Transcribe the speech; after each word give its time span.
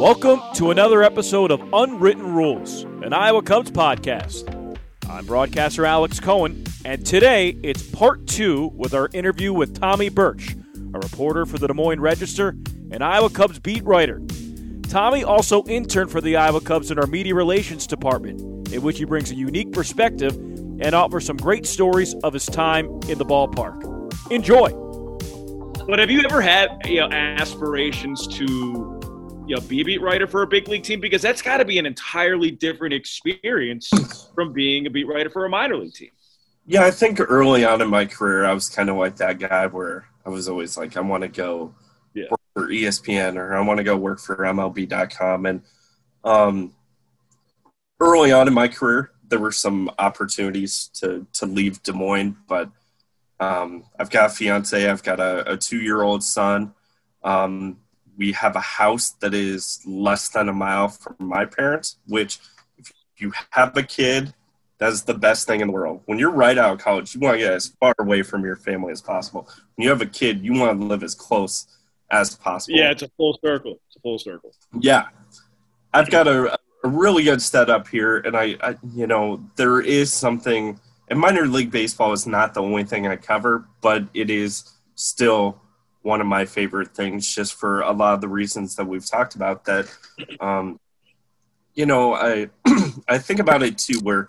Welcome 0.00 0.40
to 0.54 0.70
another 0.70 1.02
episode 1.02 1.50
of 1.50 1.62
Unwritten 1.74 2.32
Rules, 2.32 2.84
an 3.02 3.12
Iowa 3.12 3.42
Cubs 3.42 3.70
podcast. 3.70 4.78
I'm 5.06 5.26
broadcaster 5.26 5.84
Alex 5.84 6.18
Cohen, 6.18 6.64
and 6.86 7.04
today 7.04 7.50
it's 7.62 7.82
part 7.82 8.26
two 8.26 8.68
with 8.74 8.94
our 8.94 9.10
interview 9.12 9.52
with 9.52 9.78
Tommy 9.78 10.08
Birch, 10.08 10.56
a 10.94 10.98
reporter 10.98 11.44
for 11.44 11.58
the 11.58 11.66
Des 11.66 11.74
Moines 11.74 12.00
Register 12.00 12.56
and 12.90 13.04
Iowa 13.04 13.28
Cubs 13.28 13.58
beat 13.58 13.84
writer. 13.84 14.22
Tommy 14.88 15.22
also 15.22 15.64
interned 15.64 16.10
for 16.10 16.22
the 16.22 16.34
Iowa 16.34 16.62
Cubs 16.62 16.90
in 16.90 16.98
our 16.98 17.06
media 17.06 17.34
relations 17.34 17.86
department, 17.86 18.72
in 18.72 18.80
which 18.80 18.96
he 18.96 19.04
brings 19.04 19.30
a 19.30 19.34
unique 19.34 19.70
perspective 19.70 20.34
and 20.34 20.94
offers 20.94 21.26
some 21.26 21.36
great 21.36 21.66
stories 21.66 22.14
of 22.24 22.32
his 22.32 22.46
time 22.46 22.86
in 23.10 23.18
the 23.18 23.26
ballpark. 23.26 23.82
Enjoy. 24.32 24.70
But 25.86 25.98
have 25.98 26.10
you 26.10 26.22
ever 26.22 26.40
had 26.40 26.70
you 26.86 27.00
know 27.00 27.10
aspirations 27.10 28.26
to 28.28 28.89
you 29.46 29.56
know, 29.56 29.60
be 29.62 29.80
a 29.80 29.84
beat 29.84 30.00
writer 30.00 30.26
for 30.26 30.42
a 30.42 30.46
big 30.46 30.68
league 30.68 30.82
team 30.82 31.00
because 31.00 31.22
that's 31.22 31.42
got 31.42 31.58
to 31.58 31.64
be 31.64 31.78
an 31.78 31.86
entirely 31.86 32.50
different 32.50 32.94
experience 32.94 33.90
from 34.34 34.52
being 34.52 34.86
a 34.86 34.90
beat 34.90 35.06
writer 35.06 35.30
for 35.30 35.44
a 35.44 35.48
minor 35.48 35.76
league 35.76 35.94
team. 35.94 36.10
Yeah, 36.66 36.84
I 36.84 36.90
think 36.90 37.20
early 37.20 37.64
on 37.64 37.82
in 37.82 37.88
my 37.88 38.06
career, 38.06 38.44
I 38.44 38.52
was 38.52 38.68
kind 38.68 38.88
of 38.88 38.96
like 38.96 39.16
that 39.16 39.38
guy 39.38 39.66
where 39.66 40.06
I 40.24 40.28
was 40.28 40.48
always 40.48 40.76
like, 40.76 40.96
I 40.96 41.00
want 41.00 41.22
to 41.22 41.28
go 41.28 41.74
yeah. 42.14 42.26
work 42.30 42.40
for 42.54 42.68
ESPN 42.68 43.36
or 43.36 43.54
I 43.54 43.60
want 43.60 43.78
to 43.78 43.84
go 43.84 43.96
work 43.96 44.20
for 44.20 44.36
MLB.com. 44.36 45.46
And 45.46 45.62
um, 46.22 46.74
early 47.98 48.32
on 48.32 48.46
in 48.46 48.54
my 48.54 48.68
career, 48.68 49.10
there 49.28 49.38
were 49.38 49.52
some 49.52 49.90
opportunities 49.98 50.90
to 50.94 51.26
to 51.34 51.46
leave 51.46 51.82
Des 51.82 51.92
Moines, 51.92 52.36
but 52.48 52.70
um, 53.38 53.84
I've 53.98 54.10
got 54.10 54.26
a 54.26 54.34
fiance, 54.34 54.88
I've 54.88 55.02
got 55.02 55.20
a, 55.20 55.52
a 55.52 55.56
two 55.56 55.78
year 55.78 56.02
old 56.02 56.22
son. 56.22 56.74
Um, 57.22 57.78
we 58.20 58.32
have 58.32 58.54
a 58.54 58.60
house 58.60 59.12
that 59.20 59.32
is 59.32 59.80
less 59.86 60.28
than 60.28 60.50
a 60.50 60.52
mile 60.52 60.88
from 60.88 61.16
my 61.18 61.46
parents, 61.46 61.96
which 62.06 62.38
if 62.76 62.92
you 63.16 63.32
have 63.48 63.74
a 63.78 63.82
kid, 63.82 64.34
that's 64.76 65.00
the 65.02 65.14
best 65.14 65.46
thing 65.46 65.62
in 65.62 65.68
the 65.68 65.72
world. 65.72 66.02
When 66.04 66.18
you're 66.18 66.30
right 66.30 66.58
out 66.58 66.74
of 66.74 66.80
college, 66.80 67.14
you 67.14 67.20
want 67.20 67.36
to 67.36 67.38
get 67.38 67.54
as 67.54 67.68
far 67.80 67.94
away 67.98 68.20
from 68.22 68.44
your 68.44 68.56
family 68.56 68.92
as 68.92 69.00
possible. 69.00 69.48
When 69.74 69.84
you 69.84 69.88
have 69.88 70.02
a 70.02 70.06
kid, 70.06 70.44
you 70.44 70.52
want 70.52 70.78
to 70.78 70.86
live 70.86 71.02
as 71.02 71.14
close 71.14 71.66
as 72.10 72.36
possible. 72.36 72.78
Yeah, 72.78 72.90
it's 72.90 73.02
a 73.02 73.08
full 73.16 73.38
circle. 73.42 73.80
It's 73.86 73.96
a 73.96 74.00
full 74.00 74.18
circle. 74.18 74.52
Yeah. 74.78 75.06
I've 75.94 76.10
got 76.10 76.28
a, 76.28 76.58
a 76.84 76.88
really 76.88 77.24
good 77.24 77.40
setup 77.40 77.88
here, 77.88 78.18
and 78.18 78.36
I, 78.36 78.56
I, 78.60 78.76
you 78.94 79.06
know, 79.06 79.42
there 79.56 79.80
is 79.80 80.12
something, 80.12 80.78
and 81.08 81.18
minor 81.18 81.46
league 81.46 81.70
baseball 81.70 82.12
is 82.12 82.26
not 82.26 82.52
the 82.52 82.60
only 82.60 82.84
thing 82.84 83.06
I 83.06 83.16
cover, 83.16 83.66
but 83.80 84.04
it 84.12 84.28
is 84.28 84.70
still 84.94 85.60
one 86.02 86.20
of 86.20 86.26
my 86.26 86.44
favorite 86.44 86.94
things 86.94 87.32
just 87.32 87.54
for 87.54 87.80
a 87.82 87.92
lot 87.92 88.14
of 88.14 88.20
the 88.20 88.28
reasons 88.28 88.76
that 88.76 88.86
we've 88.86 89.06
talked 89.06 89.34
about 89.34 89.64
that 89.64 89.86
um, 90.40 90.78
you 91.74 91.86
know 91.86 92.14
i 92.14 92.48
i 93.08 93.18
think 93.18 93.40
about 93.40 93.62
it 93.62 93.78
too 93.78 93.98
where 94.00 94.28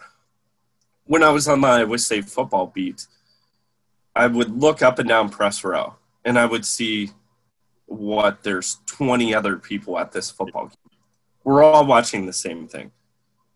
when 1.05 1.23
i 1.23 1.29
was 1.29 1.47
on 1.47 1.61
the 1.61 1.67
iowa 1.67 1.97
state 1.97 2.25
football 2.25 2.67
beat 2.67 3.07
i 4.15 4.27
would 4.27 4.49
look 4.61 4.81
up 4.81 4.99
and 4.99 5.09
down 5.09 5.29
press 5.29 5.63
row 5.63 5.95
and 6.25 6.37
i 6.37 6.45
would 6.45 6.65
see 6.65 7.11
what 7.91 8.43
there's 8.43 8.79
20 8.85 9.35
other 9.35 9.57
people 9.57 9.99
at 9.99 10.11
this 10.11 10.31
football 10.31 10.67
game. 10.67 10.77
We're 11.43 11.63
all 11.63 11.85
watching 11.85 12.25
the 12.25 12.33
same 12.33 12.67
thing. 12.67 12.91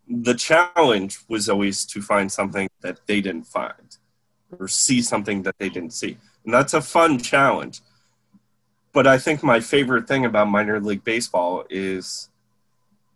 The 0.08 0.34
challenge 0.34 1.18
was 1.28 1.48
always 1.48 1.84
to 1.86 2.02
find 2.02 2.30
something 2.30 2.68
that 2.82 3.00
they 3.06 3.20
didn't 3.20 3.46
find 3.46 3.96
or 4.58 4.68
see 4.68 5.02
something 5.02 5.42
that 5.42 5.58
they 5.58 5.68
didn't 5.68 5.94
see. 5.94 6.18
And 6.44 6.52
that's 6.52 6.74
a 6.74 6.80
fun 6.80 7.18
challenge 7.18 7.80
but 8.96 9.06
I 9.06 9.18
think 9.18 9.42
my 9.42 9.60
favorite 9.60 10.08
thing 10.08 10.24
about 10.24 10.48
minor 10.48 10.80
league 10.80 11.04
baseball 11.04 11.66
is 11.68 12.30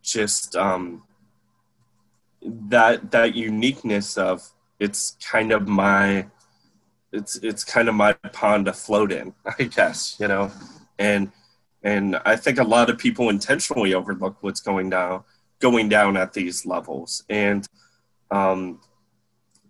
just 0.03 0.55
um, 0.55 1.05
that 2.43 3.11
that 3.13 3.35
uniqueness 3.35 4.19
of 4.19 4.47
it's 4.79 5.17
kind 5.27 5.53
of 5.53 5.67
my 5.67 6.27
it's 7.13 7.37
it's 7.37 7.65
kind 7.65 7.89
of 7.89 7.95
my 7.95 8.13
pond 8.13 8.67
to 8.67 8.75
float 8.75 9.11
in, 9.11 9.33
I 9.59 9.63
guess, 9.63 10.19
you 10.21 10.29
know, 10.29 10.53
and 10.99 11.33
and 11.83 12.21
I 12.27 12.37
think 12.37 12.59
a 12.59 12.65
lot 12.65 12.91
of 12.91 12.99
people 12.99 13.31
intentionally 13.31 13.95
overlook 13.95 14.37
what's 14.43 14.61
going 14.61 14.91
down 14.91 15.25
going 15.61 15.89
down 15.89 16.19
at 16.19 16.35
these 16.35 16.67
levels, 16.67 17.25
and 17.31 17.67
um, 18.31 18.81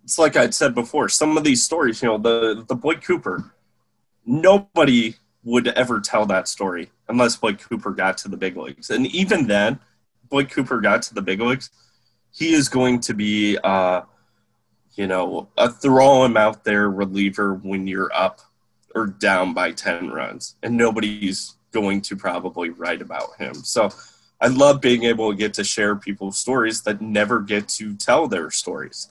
it's 0.03 0.19
like 0.19 0.35
I'd 0.35 0.53
said 0.53 0.75
before, 0.75 1.07
some 1.07 1.37
of 1.37 1.45
these 1.45 1.63
stories, 1.63 2.01
you 2.01 2.09
know, 2.09 2.17
the 2.17 2.65
the 2.67 2.75
Boyd 2.75 3.01
Cooper, 3.01 3.53
nobody 4.25 5.15
would 5.43 5.67
ever 5.69 5.99
tell 5.99 6.25
that 6.27 6.47
story 6.47 6.91
unless 7.07 7.35
Boyd 7.35 7.59
Cooper 7.59 7.91
got 7.91 8.17
to 8.19 8.27
the 8.29 8.37
big 8.37 8.57
leagues. 8.57 8.89
And 8.89 9.07
even 9.07 9.47
then, 9.47 9.79
Boyd 10.29 10.49
Cooper 10.49 10.79
got 10.79 11.01
to 11.03 11.13
the 11.13 11.21
big 11.21 11.41
leagues, 11.41 11.69
he 12.31 12.53
is 12.53 12.69
going 12.69 12.99
to 13.01 13.13
be, 13.13 13.57
uh, 13.63 14.01
you 14.95 15.07
know, 15.07 15.49
a 15.57 15.69
throw 15.69 16.23
him 16.23 16.37
out 16.37 16.63
there 16.63 16.89
reliever 16.89 17.55
when 17.55 17.87
you're 17.87 18.11
up 18.13 18.39
or 18.95 19.07
down 19.07 19.53
by 19.53 19.71
10 19.71 20.09
runs. 20.09 20.55
And 20.63 20.77
nobody's 20.77 21.55
going 21.71 22.01
to 22.01 22.15
probably 22.15 22.69
write 22.69 23.01
about 23.01 23.35
him. 23.37 23.53
So 23.55 23.89
I 24.39 24.47
love 24.47 24.81
being 24.81 25.03
able 25.03 25.31
to 25.31 25.37
get 25.37 25.53
to 25.55 25.63
share 25.63 25.95
people's 25.95 26.37
stories 26.37 26.81
that 26.83 27.01
never 27.01 27.41
get 27.41 27.67
to 27.69 27.95
tell 27.95 28.27
their 28.27 28.51
stories. 28.51 29.09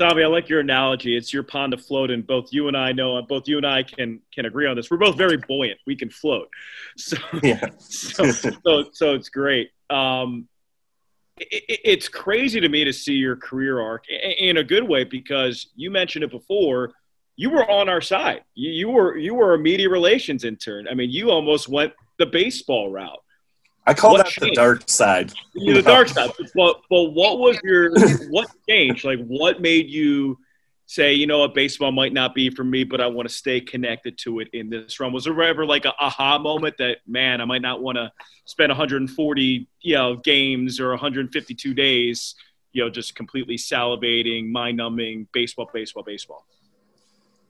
Tommy, 0.00 0.22
I 0.22 0.28
like 0.28 0.48
your 0.48 0.60
analogy. 0.60 1.14
It's 1.14 1.30
your 1.30 1.42
pond 1.42 1.72
to 1.72 1.78
float 1.78 2.10
in. 2.10 2.22
Both 2.22 2.54
you 2.54 2.68
and 2.68 2.76
I 2.76 2.90
know, 2.92 3.20
both 3.20 3.46
you 3.46 3.58
and 3.58 3.66
I 3.66 3.82
can 3.82 4.20
can 4.32 4.46
agree 4.46 4.66
on 4.66 4.74
this. 4.74 4.90
We're 4.90 4.96
both 4.96 5.18
very 5.18 5.36
buoyant. 5.36 5.78
We 5.86 5.94
can 5.94 6.08
float. 6.08 6.48
So, 6.96 7.16
yeah. 7.42 7.68
so, 7.78 8.30
so, 8.30 8.84
so 8.92 9.14
it's 9.14 9.28
great. 9.28 9.70
Um, 9.90 10.48
it, 11.36 11.80
it's 11.84 12.08
crazy 12.08 12.60
to 12.60 12.68
me 12.68 12.84
to 12.84 12.92
see 12.92 13.12
your 13.12 13.36
career 13.36 13.80
arc 13.80 14.04
in 14.08 14.56
a 14.56 14.64
good 14.64 14.82
way 14.82 15.04
because 15.04 15.68
you 15.76 15.90
mentioned 15.90 16.24
it 16.24 16.30
before. 16.30 16.92
You 17.36 17.50
were 17.50 17.70
on 17.70 17.88
our 17.88 18.00
side. 18.00 18.42
You, 18.54 18.70
you 18.70 18.88
were 18.88 19.16
you 19.18 19.34
were 19.34 19.52
a 19.52 19.58
media 19.58 19.90
relations 19.90 20.44
intern. 20.44 20.88
I 20.88 20.94
mean, 20.94 21.10
you 21.10 21.30
almost 21.30 21.68
went 21.68 21.92
the 22.18 22.26
baseball 22.26 22.90
route. 22.90 23.22
I 23.86 23.94
call 23.94 24.12
what 24.12 24.24
that 24.24 24.26
changed? 24.26 24.52
the 24.52 24.54
dark 24.54 24.88
side. 24.88 25.32
The 25.54 25.82
dark 25.82 26.08
side. 26.08 26.30
But, 26.54 26.82
but 26.88 27.02
what 27.12 27.38
was 27.38 27.58
your 27.64 27.90
what 28.30 28.48
changed? 28.68 29.04
Like 29.04 29.24
what 29.26 29.60
made 29.60 29.88
you 29.88 30.38
say, 30.86 31.12
you 31.12 31.26
know 31.26 31.38
what, 31.38 31.54
baseball 31.54 31.92
might 31.92 32.12
not 32.12 32.34
be 32.34 32.50
for 32.50 32.64
me, 32.64 32.82
but 32.82 33.00
I 33.00 33.06
want 33.06 33.28
to 33.28 33.34
stay 33.34 33.60
connected 33.60 34.18
to 34.18 34.40
it 34.40 34.48
in 34.52 34.68
this 34.70 34.98
run? 34.98 35.12
Was 35.12 35.24
there 35.24 35.42
ever 35.42 35.64
like 35.64 35.84
a 35.84 35.94
aha 36.00 36.38
moment 36.38 36.76
that 36.78 36.98
man, 37.06 37.40
I 37.40 37.44
might 37.44 37.62
not 37.62 37.80
want 37.80 37.96
to 37.96 38.10
spend 38.44 38.70
140 38.70 39.68
you 39.80 39.94
know 39.94 40.16
games 40.16 40.80
or 40.80 40.90
152 40.90 41.74
days, 41.74 42.34
you 42.72 42.82
know, 42.82 42.90
just 42.90 43.14
completely 43.14 43.56
salivating, 43.56 44.50
mind 44.50 44.76
numbing, 44.76 45.28
baseball, 45.32 45.70
baseball, 45.72 46.02
baseball? 46.02 46.44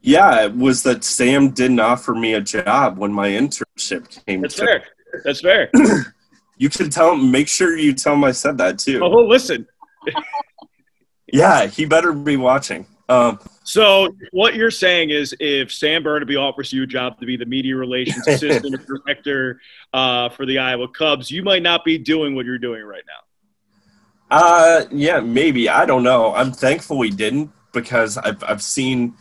Yeah, 0.02 0.44
it 0.44 0.56
was 0.56 0.82
that 0.84 1.04
Sam 1.04 1.50
didn't 1.50 1.80
offer 1.80 2.14
me 2.14 2.34
a 2.34 2.40
job 2.40 2.98
when 2.98 3.12
my 3.12 3.28
internship 3.30 4.24
came. 4.26 4.42
That's 4.42 4.56
to. 4.56 4.64
fair. 4.64 4.84
That's 5.24 5.40
fair. 5.40 5.70
You 6.60 6.68
can 6.68 6.90
tell 6.90 7.14
him. 7.14 7.30
Make 7.30 7.48
sure 7.48 7.74
you 7.74 7.94
tell 7.94 8.12
him 8.12 8.22
I 8.22 8.32
said 8.32 8.58
that 8.58 8.78
too. 8.78 9.00
Oh, 9.02 9.08
listen. 9.08 9.66
yeah, 11.32 11.66
he 11.66 11.86
better 11.86 12.12
be 12.12 12.36
watching. 12.36 12.86
Um, 13.08 13.40
so 13.64 14.14
what 14.32 14.54
you're 14.56 14.70
saying 14.70 15.08
is, 15.08 15.34
if 15.40 15.72
Sam 15.72 16.04
Bernabe 16.04 16.38
offers 16.38 16.70
you 16.70 16.82
a 16.82 16.86
job 16.86 17.18
to 17.20 17.24
be 17.24 17.38
the 17.38 17.46
media 17.46 17.76
relations 17.76 18.28
assistant 18.28 18.86
director 18.86 19.58
uh, 19.94 20.28
for 20.28 20.44
the 20.44 20.58
Iowa 20.58 20.86
Cubs, 20.88 21.30
you 21.30 21.42
might 21.42 21.62
not 21.62 21.82
be 21.82 21.96
doing 21.96 22.34
what 22.34 22.44
you're 22.44 22.58
doing 22.58 22.84
right 22.84 23.04
now. 23.06 24.36
Uh, 24.36 24.84
yeah, 24.92 25.18
maybe. 25.18 25.70
I 25.70 25.86
don't 25.86 26.02
know. 26.02 26.34
I'm 26.34 26.52
thankful 26.52 26.98
we 26.98 27.08
didn't 27.08 27.50
because 27.72 28.18
I've 28.18 28.44
I've 28.44 28.62
seen 28.62 29.14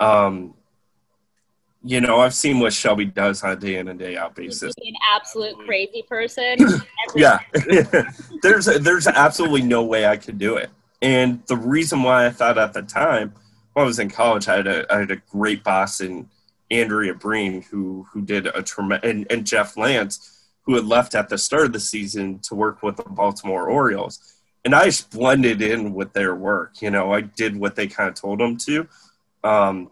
um, 0.00 0.54
you 1.84 2.00
know, 2.00 2.20
I've 2.20 2.34
seen 2.34 2.60
what 2.60 2.72
Shelby 2.72 3.06
does 3.06 3.42
on 3.42 3.50
a 3.50 3.56
day 3.56 3.76
in 3.76 3.88
and 3.88 3.98
day 3.98 4.16
out 4.16 4.34
basis. 4.34 4.72
An 4.78 4.94
absolute 5.14 5.56
crazy 5.66 6.02
person. 6.02 6.56
yeah, 7.16 7.40
there's 8.42 8.66
there's 8.66 9.06
absolutely 9.06 9.62
no 9.62 9.82
way 9.82 10.06
I 10.06 10.16
could 10.16 10.38
do 10.38 10.56
it. 10.56 10.70
And 11.00 11.42
the 11.46 11.56
reason 11.56 12.02
why 12.02 12.26
I 12.26 12.30
thought 12.30 12.58
at 12.58 12.72
the 12.72 12.82
time, 12.82 13.34
when 13.72 13.84
I 13.84 13.86
was 13.86 13.98
in 13.98 14.10
college, 14.10 14.48
I 14.48 14.56
had 14.56 14.66
a 14.66 14.92
I 14.92 15.00
had 15.00 15.10
a 15.10 15.16
great 15.16 15.64
boss 15.64 16.00
in 16.00 16.28
Andrea 16.70 17.14
Breen 17.14 17.62
who 17.62 18.06
who 18.12 18.22
did 18.22 18.46
a 18.46 18.62
tremendous 18.62 19.10
and, 19.10 19.26
and 19.30 19.46
Jeff 19.46 19.76
Lance 19.76 20.28
who 20.64 20.76
had 20.76 20.84
left 20.84 21.16
at 21.16 21.28
the 21.28 21.38
start 21.38 21.66
of 21.66 21.72
the 21.72 21.80
season 21.80 22.38
to 22.38 22.54
work 22.54 22.82
with 22.84 22.96
the 22.96 23.02
Baltimore 23.02 23.68
Orioles. 23.68 24.36
And 24.64 24.76
I 24.76 24.84
just 24.84 25.10
blended 25.10 25.60
in 25.60 25.92
with 25.92 26.12
their 26.12 26.36
work. 26.36 26.80
You 26.80 26.90
know, 26.90 27.12
I 27.12 27.22
did 27.22 27.56
what 27.56 27.74
they 27.74 27.88
kind 27.88 28.08
of 28.08 28.14
told 28.14 28.38
them 28.38 28.56
to. 28.58 28.86
Um, 29.42 29.90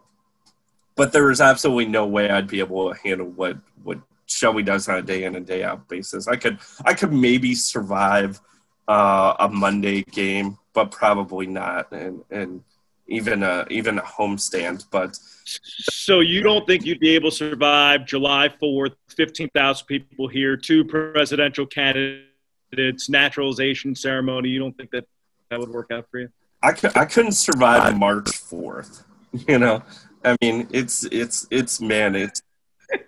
but 0.95 1.11
there 1.11 1.31
is 1.31 1.41
absolutely 1.41 1.85
no 1.85 2.05
way 2.05 2.29
I'd 2.29 2.47
be 2.47 2.59
able 2.59 2.93
to 2.93 2.99
handle 2.99 3.27
what 3.27 3.57
what 3.83 3.99
Shelby 4.25 4.63
does 4.63 4.87
on 4.87 4.97
a 4.97 5.01
day 5.01 5.23
in 5.23 5.35
and 5.35 5.45
day 5.45 5.63
out 5.63 5.87
basis. 5.87 6.27
I 6.27 6.35
could 6.35 6.59
I 6.85 6.93
could 6.93 7.11
maybe 7.11 7.53
survive 7.55 8.39
uh, 8.87 9.35
a 9.39 9.49
Monday 9.49 10.03
game, 10.03 10.57
but 10.73 10.91
probably 10.91 11.47
not. 11.47 11.91
And 11.91 12.23
and 12.31 12.63
even 13.07 13.43
a 13.43 13.65
even 13.69 13.99
a 13.99 14.01
homestand. 14.01 14.85
But 14.89 15.17
so 15.45 16.21
you 16.21 16.41
don't 16.41 16.65
think 16.65 16.85
you'd 16.85 16.99
be 16.99 17.15
able 17.15 17.29
to 17.29 17.35
survive 17.35 18.05
July 18.05 18.49
fourth, 18.59 18.93
fifteen 19.09 19.49
thousand 19.49 19.87
people 19.87 20.27
here, 20.27 20.55
two 20.55 20.85
presidential 20.85 21.65
candidates, 21.65 23.09
naturalization 23.09 23.95
ceremony. 23.95 24.49
You 24.49 24.59
don't 24.59 24.77
think 24.77 24.91
that 24.91 25.05
that 25.49 25.59
would 25.59 25.69
work 25.69 25.91
out 25.91 26.07
for 26.09 26.19
you? 26.19 26.29
I, 26.63 26.69
I 26.95 27.05
couldn't 27.05 27.33
survive 27.33 27.97
March 27.97 28.29
fourth. 28.37 29.03
You 29.47 29.59
know, 29.59 29.83
I 30.23 30.35
mean, 30.41 30.67
it's 30.71 31.03
it's 31.05 31.47
it's 31.49 31.81
man, 31.81 32.15
it's 32.15 32.41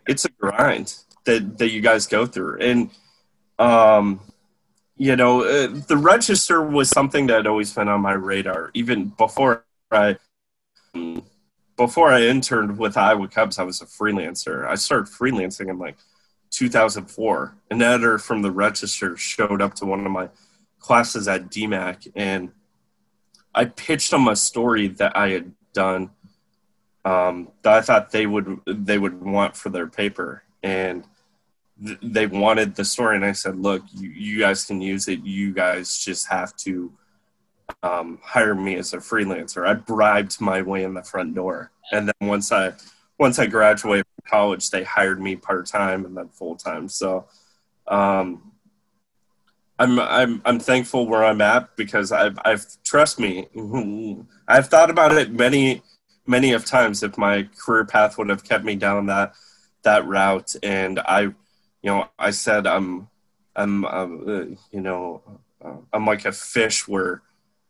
it's 0.07 0.25
a 0.25 0.30
grind 0.30 0.95
that 1.25 1.57
that 1.57 1.71
you 1.71 1.81
guys 1.81 2.07
go 2.07 2.25
through, 2.25 2.60
and 2.60 2.89
um, 3.60 4.19
you 4.98 5.15
know, 5.15 5.44
uh, 5.44 5.68
the 5.88 5.98
register 5.98 6.62
was 6.62 6.89
something 6.89 7.27
that 7.27 7.38
had 7.38 7.48
always 7.48 7.74
been 7.74 7.88
on 7.88 8.01
my 8.01 8.13
radar, 8.13 8.71
even 8.74 9.10
before 9.10 9.65
I 9.92 10.18
before 11.75 12.12
I 12.12 12.21
interned 12.21 12.77
with 12.77 12.98
Iowa 12.98 13.27
Cubs. 13.27 13.59
I 13.59 13.63
was 13.63 13.81
a 13.81 13.86
freelancer. 13.86 14.68
I 14.68 14.75
started 14.75 15.12
freelancing 15.12 15.69
in 15.69 15.80
like 15.80 15.98
2004. 16.51 17.56
An 17.71 17.81
editor 17.81 18.18
from 18.18 18.42
the 18.42 18.51
register 18.51 19.18
showed 19.18 19.62
up 19.62 19.74
to 19.75 19.86
one 19.86 20.06
of 20.06 20.12
my 20.12 20.30
classes 20.80 21.27
at 21.27 21.50
DMACC, 21.50 22.12
and 22.16 22.51
I 23.56 23.66
pitched 23.66 24.12
them 24.12 24.27
a 24.27 24.36
story 24.36 24.88
that 24.89 25.16
I 25.18 25.30
had 25.30 25.51
done 25.74 26.12
um, 27.06 27.50
that 27.64 27.74
I 27.74 27.82
thought 27.82 28.12
they 28.12 28.26
would 28.26 28.60
they 28.66 28.98
would 28.98 29.22
want 29.22 29.56
for 29.56 29.70
their 29.70 29.88
paper, 29.88 30.44
and 30.62 31.04
th- 31.84 32.00
they 32.02 32.28
wanted 32.28 32.76
the 32.76 32.86
story. 32.86 33.16
And 33.16 33.26
I 33.26 33.34
said, 33.34 33.58
"Look, 33.58 33.84
you, 33.94 34.10
you, 34.10 34.40
guys 34.40 34.66
can 34.66 34.82
use 34.82 35.08
it. 35.08 35.20
You 35.20 35.54
guys 35.54 35.98
just 35.98 36.28
have 36.30 36.56
to 36.58 36.94
um, 37.82 38.20
hire 38.24 38.56
me 38.56 38.76
as 38.76 38.94
a 38.94 38.98
freelancer." 38.98 39.68
I 39.68 39.74
bribed 39.74 40.40
my 40.40 40.62
way 40.62 40.84
in 40.84 40.94
the 40.94 41.04
front 41.04 41.36
door, 41.36 41.72
and 41.92 42.08
then 42.08 42.30
once 42.30 42.52
I 42.52 42.74
once 43.20 43.38
I 43.38 43.48
graduated 43.48 44.06
from 44.16 44.30
college, 44.30 44.70
they 44.70 44.84
hired 44.84 45.22
me 45.22 45.36
part 45.36 45.66
time 45.66 46.06
and 46.06 46.16
then 46.18 46.30
full 46.30 46.56
time. 46.56 46.90
So. 46.90 47.26
Um, 47.88 48.54
I'm 49.80 50.00
I'm 50.00 50.42
I'm 50.46 50.60
thankful 50.60 51.08
where 51.08 51.26
I'm 51.26 51.42
at 51.42 51.76
because 51.76 52.12
I've 52.12 52.38
I've 52.46 52.66
trust 52.84 53.20
me 53.20 53.48
I've 54.48 54.68
thought 54.68 54.92
about 54.92 55.14
it 55.14 55.32
many 55.32 55.82
many 56.25 56.54
of 56.54 56.66
times 56.66 57.04
if 57.04 57.18
my 57.18 57.48
career 57.58 57.86
path 57.86 58.18
would 58.18 58.30
have 58.30 58.44
kept 58.44 58.64
me 58.64 58.75
down 58.75 59.08
that 59.08 59.34
that 59.84 60.06
route 60.08 60.56
and 60.64 61.00
I 61.00 61.22
you 61.22 61.36
know 61.84 62.08
I 62.18 62.31
said 62.31 62.66
I'm 62.66 63.10
I'm 63.56 63.86
uh, 63.86 64.06
you 64.72 64.81
know 64.81 65.22
uh, 65.64 65.75
I'm 65.92 66.06
like 66.06 66.25
a 66.25 66.31
fish 66.31 66.88
where 66.88 67.22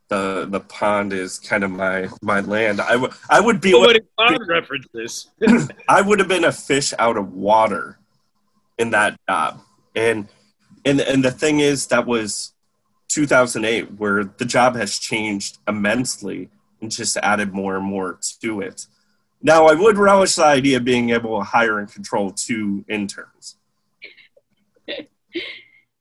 the 0.09 0.45
the 0.49 0.59
pond 0.59 1.13
is 1.13 1.39
kind 1.39 1.63
of 1.63 1.71
my 1.71 2.09
my 2.21 2.41
land. 2.41 2.79
I 2.79 2.95
would 2.95 3.11
I 3.29 3.39
would 3.39 3.61
be 3.61 3.73
what 3.73 3.97
pond 4.17 4.39
references. 4.47 5.31
I 5.89 6.01
would 6.01 6.19
have 6.19 6.27
been 6.27 6.43
a 6.43 6.51
fish 6.51 6.93
out 6.99 7.17
of 7.17 7.33
water 7.33 7.97
in 8.77 8.91
that 8.91 9.19
job 9.27 9.61
and 9.95 10.27
and 10.85 11.01
and 11.01 11.23
the 11.23 11.31
thing 11.31 11.59
is 11.59 11.87
that 11.87 12.05
was 12.05 12.53
2008 13.09 13.99
where 13.99 14.23
the 14.23 14.45
job 14.45 14.75
has 14.75 14.97
changed 14.97 15.59
immensely 15.67 16.49
and 16.83 16.91
just 16.91 17.17
added 17.17 17.53
more 17.53 17.77
and 17.77 17.85
more 17.85 18.19
to 18.41 18.61
it. 18.61 18.85
Now 19.41 19.65
i 19.65 19.73
would 19.73 19.97
relish 19.97 20.35
the 20.35 20.45
idea 20.45 20.77
of 20.77 20.85
being 20.85 21.09
able 21.09 21.39
to 21.39 21.43
hire 21.43 21.79
and 21.79 21.91
control 21.91 22.31
two 22.31 22.85
interns. 22.87 23.55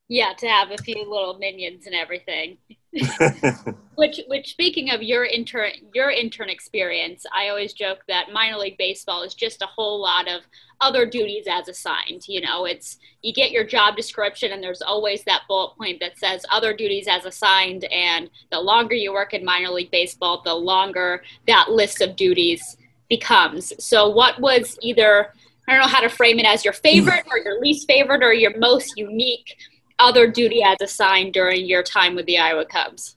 Yeah 0.09 0.35
to 0.37 0.47
have 0.47 0.71
a 0.71 0.77
few 0.77 1.11
little 1.11 1.39
minions 1.39 1.87
and 1.87 1.95
everything 1.95 2.59
which 3.95 4.21
which 4.29 4.51
speaking 4.51 4.91
of 4.91 5.03
your 5.03 5.25
intern 5.25 5.71
your 5.95 6.11
intern 6.11 6.51
experience 6.51 7.25
i 7.35 7.49
always 7.49 7.73
joke 7.73 8.01
that 8.07 8.33
minor 8.33 8.59
league 8.59 8.77
baseball 8.77 9.23
is 9.23 9.35
just 9.35 9.63
a 9.63 9.67
whole 9.67 9.99
lot 9.99 10.29
of 10.29 10.43
other 10.83 11.07
duties 11.07 11.47
as 11.49 11.69
assigned 11.69 12.23
you 12.27 12.41
know? 12.41 12.65
It's 12.65 12.99
you 13.23 13.33
get 13.33 13.53
your 13.53 13.65
job 13.65 13.97
description 13.97 14.53
and 14.53 14.63
there's 14.63 14.83
always 14.83 15.23
that 15.25 15.43
bullet 15.49 15.77
point 15.77 16.01
that 16.01 16.19
says 16.19 16.45
other 16.51 16.75
duties 16.75 17.07
as 17.09 17.25
assigned 17.25 17.85
and 17.85 18.29
the 18.51 18.61
longer 18.61 18.95
you 18.95 19.13
work 19.13 19.33
in 19.33 19.45
minor 19.45 19.71
league 19.71 19.91
baseball 19.91 20.43
the 20.45 20.55
longer 20.55 21.23
that 21.47 21.71
list 21.71 22.01
of 22.01 22.17
duties 22.17 22.77
becomes. 23.09 23.73
So 23.79 24.09
what 24.09 24.41
was 24.41 24.79
either 24.83 25.33
i 25.69 25.73
don't 25.73 25.81
know 25.81 25.89
how 25.89 26.01
to 26.01 26.09
frame 26.09 26.39
it 26.39 26.47
as 26.47 26.65
your 26.65 26.75
favorite 26.75 27.25
or 27.31 27.39
your 27.39 27.61
least 27.61 27.87
favorite 27.87 28.23
or 28.23 28.33
your 28.33 28.59
most 28.59 28.95
unique 28.97 29.57
other 29.99 30.27
duty 30.27 30.63
as 30.63 30.77
assigned 30.81 31.33
during 31.33 31.67
your 31.67 31.83
time 31.83 32.15
with 32.15 32.27
the 32.27 32.39
Iowa 32.39 32.65
Cubs? 32.65 33.17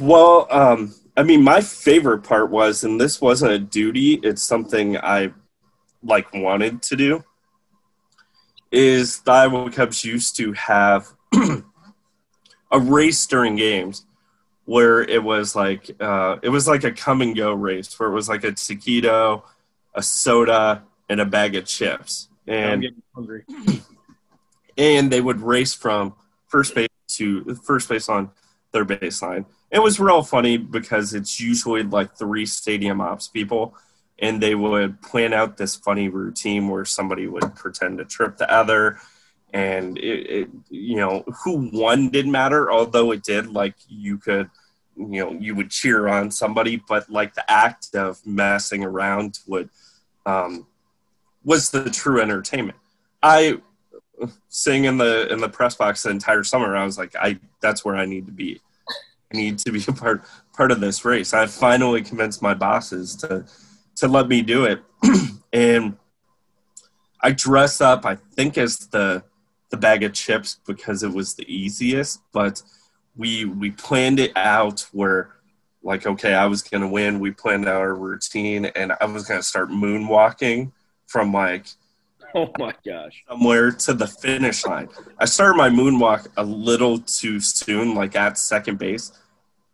Well, 0.00 0.46
um, 0.50 0.94
I 1.16 1.22
mean, 1.22 1.42
my 1.42 1.60
favorite 1.60 2.22
part 2.22 2.50
was, 2.50 2.84
and 2.84 3.00
this 3.00 3.20
wasn't 3.20 3.52
a 3.52 3.58
duty; 3.58 4.14
it's 4.22 4.42
something 4.42 4.96
I 4.96 5.32
like 6.02 6.32
wanted 6.32 6.82
to 6.82 6.96
do. 6.96 7.24
Is 8.72 9.20
the 9.20 9.32
Iowa 9.32 9.70
Cubs 9.70 10.04
used 10.04 10.36
to 10.36 10.52
have 10.52 11.08
a 12.70 12.78
race 12.78 13.26
during 13.26 13.56
games 13.56 14.06
where 14.64 15.02
it 15.02 15.22
was 15.22 15.56
like 15.56 15.90
uh, 16.00 16.36
it 16.42 16.48
was 16.48 16.68
like 16.68 16.84
a 16.84 16.92
come 16.92 17.22
and 17.22 17.36
go 17.36 17.52
race 17.52 17.98
where 17.98 18.08
it 18.08 18.12
was 18.12 18.28
like 18.28 18.44
a 18.44 18.52
taquito, 18.52 19.42
a 19.94 20.02
soda, 20.02 20.84
and 21.08 21.20
a 21.20 21.24
bag 21.26 21.56
of 21.56 21.66
chips. 21.66 22.28
And 22.46 22.72
I'm 22.72 22.80
getting 22.80 23.02
hungry. 23.14 23.44
and 24.80 25.12
they 25.12 25.20
would 25.20 25.42
race 25.42 25.74
from 25.74 26.14
first 26.48 26.74
base 26.74 26.88
to 27.06 27.54
first 27.54 27.88
base 27.88 28.08
on 28.08 28.30
their 28.72 28.86
baseline. 28.86 29.44
It 29.70 29.80
was 29.80 30.00
real 30.00 30.22
funny 30.22 30.56
because 30.56 31.12
it's 31.12 31.38
usually 31.38 31.82
like 31.82 32.16
three 32.16 32.46
stadium 32.46 33.00
ops 33.00 33.28
people, 33.28 33.76
and 34.18 34.42
they 34.42 34.54
would 34.54 35.02
plan 35.02 35.34
out 35.34 35.58
this 35.58 35.76
funny 35.76 36.08
routine 36.08 36.68
where 36.68 36.86
somebody 36.86 37.26
would 37.26 37.54
pretend 37.54 37.98
to 37.98 38.06
trip 38.06 38.38
the 38.38 38.50
other, 38.50 38.98
and 39.52 39.98
it, 39.98 40.30
it 40.30 40.48
you 40.70 40.96
know 40.96 41.24
who 41.44 41.70
won 41.74 42.08
didn't 42.08 42.32
matter, 42.32 42.72
although 42.72 43.12
it 43.12 43.22
did. 43.22 43.48
Like 43.48 43.74
you 43.86 44.16
could, 44.16 44.48
you 44.96 45.24
know, 45.24 45.32
you 45.32 45.54
would 45.54 45.70
cheer 45.70 46.08
on 46.08 46.30
somebody, 46.30 46.82
but 46.88 47.10
like 47.10 47.34
the 47.34 47.48
act 47.50 47.94
of 47.94 48.26
messing 48.26 48.82
around 48.82 49.40
would 49.46 49.68
um, 50.24 50.66
was 51.44 51.70
the 51.70 51.90
true 51.90 52.18
entertainment. 52.18 52.78
I 53.22 53.60
sitting 54.48 54.84
in 54.84 54.98
the 54.98 55.32
in 55.32 55.40
the 55.40 55.48
press 55.48 55.74
box 55.74 56.02
the 56.02 56.10
entire 56.10 56.44
summer. 56.44 56.76
I 56.76 56.84
was 56.84 56.98
like, 56.98 57.14
I 57.16 57.38
that's 57.60 57.84
where 57.84 57.96
I 57.96 58.06
need 58.06 58.26
to 58.26 58.32
be. 58.32 58.60
I 59.32 59.36
need 59.36 59.58
to 59.60 59.72
be 59.72 59.84
a 59.86 59.92
part 59.92 60.24
part 60.52 60.72
of 60.72 60.80
this 60.80 61.04
race. 61.04 61.32
I 61.32 61.46
finally 61.46 62.02
convinced 62.02 62.42
my 62.42 62.54
bosses 62.54 63.16
to 63.16 63.44
to 63.96 64.08
let 64.08 64.28
me 64.28 64.42
do 64.42 64.64
it, 64.64 64.82
and 65.52 65.96
I 67.20 67.32
dress 67.32 67.80
up. 67.80 68.04
I 68.04 68.16
think 68.16 68.58
as 68.58 68.78
the 68.88 69.22
the 69.70 69.76
bag 69.76 70.02
of 70.02 70.12
chips 70.12 70.58
because 70.66 71.02
it 71.02 71.12
was 71.12 71.34
the 71.34 71.52
easiest, 71.52 72.20
but 72.32 72.62
we 73.16 73.44
we 73.44 73.70
planned 73.70 74.18
it 74.18 74.32
out 74.36 74.86
where 74.92 75.30
like 75.82 76.06
okay 76.06 76.34
i 76.34 76.46
was 76.46 76.62
going 76.62 76.82
to 76.82 76.88
win 76.88 77.20
we 77.20 77.30
planned 77.30 77.66
out 77.66 77.76
our 77.76 77.94
routine 77.94 78.66
and 78.66 78.92
i 79.00 79.04
was 79.04 79.26
going 79.26 79.40
to 79.40 79.46
start 79.46 79.68
moonwalking 79.68 80.70
from 81.06 81.32
like 81.32 81.66
Oh 82.34 82.50
my 82.58 82.72
gosh. 82.86 83.24
Somewhere 83.28 83.72
to 83.72 83.92
the 83.92 84.06
finish 84.06 84.64
line. 84.64 84.88
I 85.18 85.24
started 85.24 85.56
my 85.56 85.68
moonwalk 85.68 86.28
a 86.36 86.44
little 86.44 86.98
too 87.00 87.40
soon, 87.40 87.94
like 87.94 88.14
at 88.14 88.38
second 88.38 88.78
base, 88.78 89.12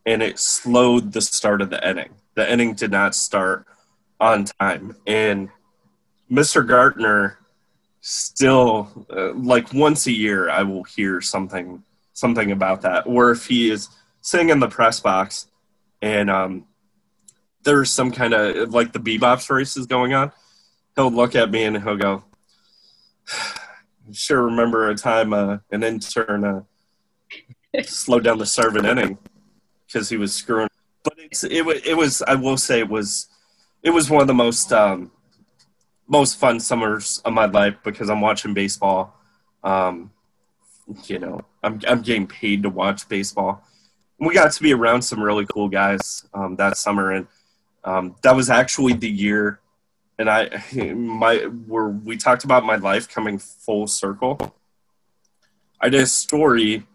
and 0.07 0.23
it 0.23 0.39
slowed 0.39 1.13
the 1.13 1.21
start 1.21 1.61
of 1.61 1.69
the 1.69 1.87
inning. 1.87 2.11
The 2.35 2.51
inning 2.51 2.75
did 2.75 2.91
not 2.91 3.15
start 3.15 3.67
on 4.21 4.45
time. 4.45 4.97
And 5.07 5.51
Mr. 6.31 6.67
Gartner 6.67 7.39
still, 8.01 9.07
uh, 9.15 9.35
like 9.35 9.73
once 9.73 10.07
a 10.07 10.13
year, 10.13 10.49
I 10.49 10.63
will 10.63 10.85
hear 10.85 11.21
something 11.21 11.83
something 12.13 12.51
about 12.51 12.83
that. 12.83 13.07
Or 13.07 13.31
if 13.31 13.47
he 13.47 13.71
is 13.71 13.89
sitting 14.23 14.49
in 14.49 14.61
the 14.61 14.69
press 14.69 15.01
box 15.01 15.49
and 16.01 16.31
um, 16.31 16.65
there's 17.63 17.91
some 17.91 18.11
kind 18.11 18.33
of 18.33 18.73
like 18.73 18.93
the 18.93 18.99
bebops 18.99 19.51
race 19.51 19.77
is 19.77 19.87
going 19.87 20.15
on, 20.15 20.33
he'll 20.95 21.11
look 21.11 21.35
at 21.35 21.51
me 21.51 21.65
and 21.65 21.83
he'll 21.83 21.97
go, 21.97 22.25
sure 24.13 24.45
remember 24.45 24.89
a 24.89 24.95
time 24.95 25.33
uh, 25.33 25.59
an 25.71 25.83
intern 25.83 26.45
uh, 26.45 26.63
slowed 27.83 28.25
down 28.25 28.39
the 28.39 28.47
serve 28.47 28.77
inning 28.77 29.19
because 29.87 30.09
he 30.09 30.17
was 30.17 30.35
screwing. 30.35 30.69
But 31.03 31.15
it's, 31.19 31.45
it, 31.45 31.67
it 31.87 31.97
was, 31.97 32.23
I 32.23 32.35
will 32.35 32.57
say, 32.57 32.81
it 32.81 32.89
was, 32.89 33.29
it 33.83 33.91
was 33.91 34.11
one 34.11 34.21
of 34.21 34.27
the 34.27 34.35
most 34.35 34.73
um, 34.73 35.11
most 36.09 36.39
fun 36.39 36.61
summers 36.61 37.21
of 37.25 37.33
my 37.33 37.47
life 37.47 37.77
because 37.85 38.09
I'm 38.09 38.21
watching 38.21 38.55
baseball. 38.55 39.15
Um, 39.65 40.11
you 41.05 41.19
know, 41.19 41.41
I'm 41.63 41.81
I'm 41.89 42.03
getting 42.03 42.27
paid 42.27 42.63
to 42.63 42.71
watch 42.71 43.09
baseball. 43.09 43.65
We 44.19 44.35
got 44.35 44.53
to 44.53 44.63
be 44.63 44.73
around 44.73 45.03
some 45.03 45.23
really 45.23 45.47
cool 45.47 45.69
guys 45.69 46.27
um, 46.33 46.57
that 46.57 46.77
summer, 46.77 47.13
and 47.13 47.27
um, 47.85 48.17
that 48.23 48.35
was 48.35 48.51
actually 48.51 48.95
the 48.95 49.11
year 49.11 49.61
and 50.19 50.31
I 50.31 50.63
my 50.95 51.47
we 51.47 52.17
talked 52.17 52.45
about 52.45 52.65
my 52.65 52.77
life 52.77 53.09
coming 53.09 53.39
full 53.39 53.87
circle. 53.87 54.55
I 55.81 55.89
did 55.89 56.03
a 56.03 56.07
story 56.07 56.87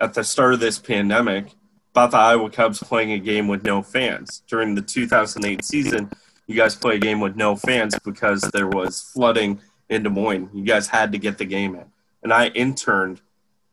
at 0.00 0.14
the 0.14 0.24
start 0.24 0.54
of 0.54 0.60
this 0.60 0.78
pandemic 0.78 1.52
about 1.92 2.12
the 2.12 2.16
Iowa 2.16 2.50
Cubs 2.50 2.78
playing 2.80 3.12
a 3.12 3.18
game 3.18 3.48
with 3.48 3.64
no 3.64 3.82
fans. 3.82 4.42
During 4.46 4.74
the 4.74 4.82
2008 4.82 5.64
season, 5.64 6.10
you 6.46 6.54
guys 6.54 6.76
play 6.76 6.96
a 6.96 6.98
game 6.98 7.20
with 7.20 7.36
no 7.36 7.56
fans 7.56 7.98
because 8.04 8.42
there 8.52 8.68
was 8.68 9.02
flooding 9.02 9.60
in 9.88 10.04
Des 10.04 10.08
Moines. 10.08 10.48
You 10.54 10.64
guys 10.64 10.86
had 10.88 11.12
to 11.12 11.18
get 11.18 11.38
the 11.38 11.44
game 11.44 11.74
in. 11.74 11.86
And 12.22 12.32
I 12.32 12.48
interned 12.48 13.20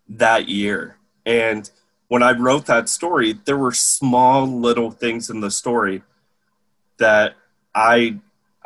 that 0.10 0.48
year. 0.50 0.98
And 1.26 1.70
when 2.08 2.24
I 2.24 2.32
wrote 2.32 2.66
that 2.66 2.90
story, 2.90 3.34
there 3.46 3.58
were 3.58 3.72
small 3.72 4.48
little 4.48 4.90
things 4.90 5.30
in 5.30 5.42
the 5.42 5.52
story 5.52 6.02
that 6.98 7.36
I 7.76 8.18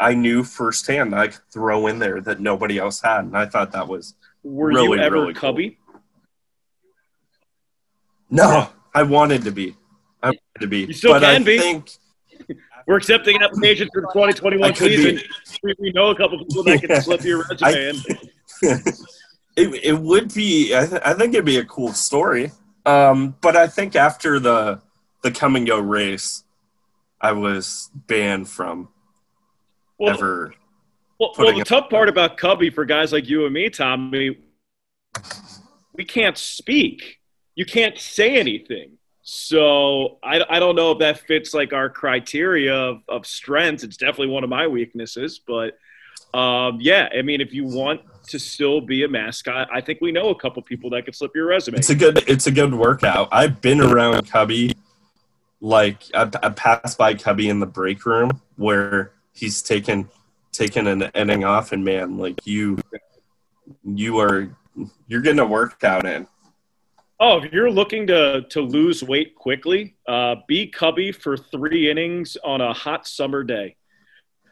I 0.02 0.14
knew 0.16 0.44
firsthand 0.44 1.14
I 1.14 1.28
could 1.28 1.42
throw 1.52 1.88
in 1.88 2.00
there 2.00 2.20
that 2.22 2.40
nobody 2.40 2.78
else 2.80 3.02
had, 3.02 3.20
and 3.26 3.38
I 3.38 3.46
thought 3.46 3.72
that 3.74 3.88
was 3.88 4.16
Were 4.44 4.68
really, 4.70 4.98
you 4.98 5.04
ever 5.04 5.16
really 5.16 5.34
Cubby? 5.34 5.78
no. 8.30 8.70
I 8.94 9.04
wanted 9.04 9.44
to 9.46 9.52
be, 9.52 9.78
I 10.22 10.28
wanted 10.28 10.42
to 10.60 10.68
be, 10.68 10.80
You 10.80 10.92
still 10.94 11.14
but 11.14 11.24
I 11.24 11.36
can 11.36 11.46
be. 11.46 11.58
think 11.58 11.92
We're 12.86 12.98
accepting 12.98 13.42
applications 13.42 13.90
for 13.94 14.02
the 14.02 14.08
2021 14.08 14.70
I 14.70 14.74
could 14.74 14.88
be. 14.90 14.98
season. 14.98 15.20
We, 15.64 15.76
we 15.80 15.92
know 15.94 16.10
a 16.10 16.16
couple 16.16 16.40
people 16.44 16.64
that 16.64 16.82
can 16.82 17.02
slip 17.02 17.24
your 17.24 17.46
resume 17.50 17.90
in. 17.90 17.96
it, 19.56 19.80
it 19.84 19.94
would 20.00 20.34
be 20.34 20.76
I, 20.76 20.86
th- 20.88 21.02
I 21.06 21.14
think 21.14 21.34
it'd 21.34 21.46
be 21.46 21.58
a 21.58 21.64
cool 21.66 21.94
story 21.94 22.52
um, 22.86 23.36
but 23.42 23.56
i 23.56 23.66
think 23.68 23.96
after 23.96 24.40
the 24.40 24.82
the 25.24 25.32
come 25.32 25.56
and 25.56 25.66
go 25.66 25.80
race 25.80 26.44
i 27.20 27.32
was 27.32 27.90
banned 28.08 28.50
from 28.50 28.90
Well, 30.02 30.14
ever 30.16 30.54
Well, 31.20 31.32
well, 31.38 31.56
the 31.56 31.64
tough 31.64 31.92
part 31.92 32.10
about 32.10 32.36
Cubby 32.36 32.72
for 32.72 32.86
guys 32.86 33.14
like 33.14 33.30
you 33.30 33.46
and 33.46 33.54
me, 33.54 33.70
Tommy, 33.70 34.36
we 35.94 36.04
can't 36.04 36.36
speak. 36.36 37.20
You 37.54 37.66
can't 37.66 38.00
say 38.00 38.38
anything. 38.38 38.98
So 39.22 40.18
I, 40.24 40.44
I 40.50 40.58
don't 40.58 40.76
know 40.76 40.92
if 40.92 41.00
that 41.00 41.20
fits 41.20 41.54
like 41.54 41.72
our 41.72 41.88
criteria 41.88 42.74
of, 42.74 43.04
of 43.08 43.28
strengths. 43.28 43.84
It's 43.84 43.96
definitely 43.96 44.30
one 44.30 44.44
of 44.44 44.50
my 44.50 44.66
weaknesses. 44.66 45.40
But 45.46 45.78
um, 46.34 46.80
yeah, 46.82 47.10
I 47.16 47.22
mean, 47.22 47.40
if 47.40 47.54
you 47.54 47.66
want 47.66 48.02
to 48.30 48.40
still 48.40 48.82
be 48.82 49.04
a 49.04 49.08
mascot, 49.08 49.70
I 49.72 49.82
think 49.82 50.02
we 50.02 50.12
know 50.12 50.30
a 50.30 50.36
couple 50.36 50.64
people 50.64 50.90
that 50.92 51.06
could 51.06 51.16
slip 51.16 51.36
your 51.36 51.46
resume. 51.46 51.78
it's 51.78 51.92
a 51.92 51.96
good 51.96 52.24
it's 52.28 52.48
a 52.48 52.52
good 52.52 52.74
workout 52.74 53.28
i've 53.32 53.62
been 53.62 53.82
around 53.82 54.30
cubby 54.30 54.74
like 55.60 56.04
i, 56.14 56.30
I 56.44 56.50
passed 56.50 56.98
by 56.98 57.16
cubby 57.16 57.50
in 57.50 57.60
the 57.60 57.66
break 57.66 58.06
room 58.06 58.42
where 58.58 59.12
he's 59.34 59.62
taken 59.62 60.10
taken 60.52 60.88
an 60.88 61.04
inning 61.16 61.44
off 61.44 61.72
and 61.72 61.84
man 61.84 62.18
like 62.18 62.46
you 62.46 62.78
you 63.86 64.18
are 64.18 64.50
you're 65.08 65.22
getting 65.22 65.40
a 65.40 65.46
workout 65.46 66.06
in 66.06 66.28
Oh, 67.24 67.38
if 67.38 67.54
you're 67.54 67.70
looking 67.70 68.08
to 68.08 68.42
to 68.50 68.62
lose 68.62 69.04
weight 69.04 69.36
quickly, 69.36 69.96
uh, 70.08 70.38
be 70.48 70.66
Cubby 70.66 71.12
for 71.12 71.38
three 71.38 71.92
innings 71.92 72.36
on 72.44 72.62
a 72.62 72.74
hot 72.74 73.08
summer 73.08 73.44
day. 73.44 73.76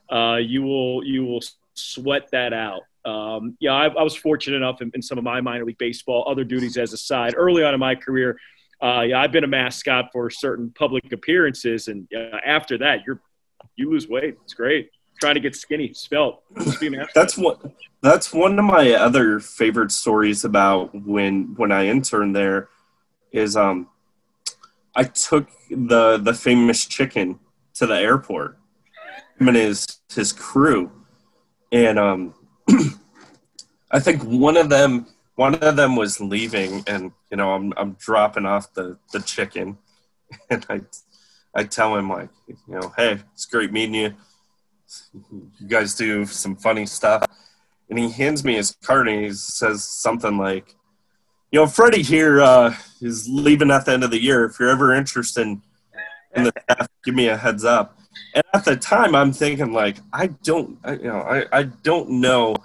Uh, 0.07 0.35
you 0.35 0.61
will 0.61 1.03
you 1.03 1.25
will 1.25 1.41
sweat 1.73 2.29
that 2.31 2.53
out. 2.53 2.81
Um, 3.05 3.57
yeah, 3.59 3.73
I, 3.73 3.87
I 3.87 4.03
was 4.03 4.15
fortunate 4.15 4.57
enough 4.57 4.83
in, 4.83 4.91
in 4.93 5.01
some 5.01 5.17
of 5.17 5.23
my 5.23 5.41
minor 5.41 5.65
league 5.65 5.79
baseball, 5.79 6.23
other 6.27 6.43
duties 6.43 6.77
as 6.77 6.93
a 6.93 6.97
side 6.97 7.33
early 7.35 7.63
on 7.63 7.73
in 7.73 7.79
my 7.79 7.95
career. 7.95 8.37
Uh, 8.83 9.01
yeah, 9.01 9.19
I've 9.19 9.31
been 9.31 9.43
a 9.43 9.47
mascot 9.47 10.09
for 10.11 10.29
certain 10.29 10.71
public 10.77 11.11
appearances, 11.11 11.87
and 11.87 12.07
uh, 12.15 12.37
after 12.45 12.77
that, 12.77 12.99
you're 13.03 13.19
you 13.79 13.89
lose 13.89 14.07
weight. 14.07 14.37
It's 14.43 14.53
great. 14.53 14.91
Trying 15.19 15.35
to 15.35 15.39
get 15.39 15.55
skinny, 15.55 15.93
mascot. 16.89 17.13
That's 17.13 17.37
one. 17.37 17.73
That's 18.01 18.33
one 18.33 18.57
of 18.57 18.65
my 18.65 18.91
other 18.93 19.39
favorite 19.39 19.91
stories 19.91 20.45
about 20.45 20.93
when 20.93 21.55
when 21.55 21.71
I 21.71 21.87
interned 21.87 22.35
there. 22.35 22.69
Is 23.31 23.57
um, 23.57 23.89
I 24.95 25.03
took 25.03 25.49
the 25.69 26.17
the 26.17 26.33
famous 26.33 26.85
chicken 26.85 27.39
to 27.75 27.85
the 27.85 27.95
airport. 27.95 28.57
Him 29.39 29.49
and 29.49 29.57
his 29.57 29.85
his 30.13 30.31
crew, 30.31 30.91
and 31.71 31.99
um, 31.99 32.33
I 33.91 33.99
think 33.99 34.23
one 34.23 34.55
of 34.55 34.69
them 34.69 35.07
one 35.35 35.55
of 35.55 35.75
them 35.75 35.95
was 35.95 36.19
leaving, 36.19 36.83
and 36.87 37.11
you 37.29 37.37
know 37.37 37.51
I'm 37.51 37.73
I'm 37.75 37.93
dropping 37.93 38.45
off 38.45 38.73
the 38.73 38.97
the 39.11 39.21
chicken, 39.21 39.77
and 40.49 40.65
I 40.69 40.81
I 41.55 41.63
tell 41.63 41.95
him 41.95 42.09
like 42.09 42.29
you 42.47 42.55
know 42.67 42.93
hey 42.95 43.19
it's 43.33 43.45
great 43.45 43.71
meeting 43.71 43.95
you 43.95 44.15
you 45.31 45.67
guys 45.67 45.95
do 45.95 46.25
some 46.25 46.55
funny 46.55 46.85
stuff. 46.85 47.25
And 47.89 47.97
he 47.97 48.11
hands 48.11 48.43
me 48.43 48.55
his 48.55 48.75
card 48.83 49.07
and 49.07 49.25
he 49.25 49.31
says 49.33 49.83
something 49.83 50.37
like, 50.37 50.75
you 51.51 51.59
know, 51.59 51.67
Freddie 51.67 52.03
here 52.03 52.41
uh, 52.41 52.75
is 53.01 53.27
leaving 53.27 53.71
at 53.71 53.85
the 53.85 53.93
end 53.93 54.03
of 54.03 54.11
the 54.11 54.21
year. 54.21 54.45
If 54.45 54.59
you're 54.59 54.69
ever 54.69 54.93
interested 54.93 55.47
in, 55.47 55.61
the 56.35 56.51
staff, 56.69 56.87
give 57.03 57.15
me 57.15 57.27
a 57.27 57.37
heads 57.37 57.65
up. 57.65 57.97
And 58.35 58.43
at 58.53 58.65
the 58.65 58.75
time, 58.75 59.15
I'm 59.15 59.33
thinking 59.33 59.73
like, 59.73 59.97
I 60.13 60.27
don't, 60.27 60.77
I, 60.83 60.93
you 60.93 61.03
know, 61.05 61.21
I, 61.21 61.45
I 61.51 61.63
don't 61.63 62.09
know 62.21 62.55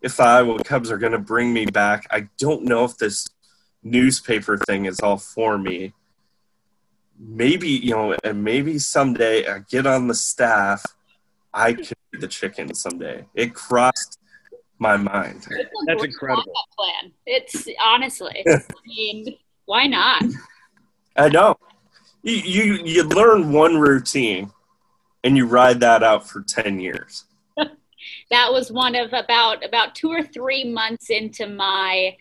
if 0.00 0.16
the 0.16 0.24
Iowa 0.24 0.58
Cubs 0.64 0.90
are 0.90 0.98
going 0.98 1.12
to 1.12 1.18
bring 1.18 1.52
me 1.52 1.66
back. 1.66 2.08
I 2.10 2.28
don't 2.38 2.64
know 2.64 2.84
if 2.84 2.96
this 2.98 3.28
newspaper 3.84 4.58
thing 4.58 4.86
is 4.86 4.98
all 4.98 5.18
for 5.18 5.56
me. 5.56 5.92
Maybe 7.24 7.68
you 7.68 7.90
know, 7.92 8.16
and 8.24 8.42
maybe 8.42 8.78
someday 8.78 9.46
I 9.46 9.60
get 9.70 9.86
on 9.86 10.08
the 10.08 10.14
staff. 10.14 10.84
I 11.54 11.74
could 11.74 11.96
be 12.10 12.18
the 12.18 12.26
chicken 12.28 12.74
someday. 12.74 13.26
It 13.34 13.54
crossed 13.54 14.18
my 14.78 14.96
mind. 14.96 15.46
It's 15.50 15.70
That's 15.86 16.04
incredible. 16.04 16.42
backup 16.42 16.76
Plan. 16.76 17.12
It's 17.26 17.68
honestly, 17.80 18.44
I 18.48 18.60
mean, 18.86 19.36
why 19.66 19.86
not? 19.86 20.24
I 21.16 21.28
know. 21.28 21.56
You, 22.22 22.34
you 22.34 22.84
you 22.84 23.02
learn 23.04 23.52
one 23.52 23.78
routine, 23.78 24.50
and 25.22 25.36
you 25.36 25.46
ride 25.46 25.80
that 25.80 26.02
out 26.02 26.28
for 26.28 26.42
ten 26.42 26.80
years. 26.80 27.24
that 27.56 28.52
was 28.52 28.72
one 28.72 28.96
of 28.96 29.12
about 29.12 29.64
about 29.64 29.94
two 29.94 30.10
or 30.10 30.22
three 30.22 30.64
months 30.64 31.10
into 31.10 31.46
my 31.46 32.16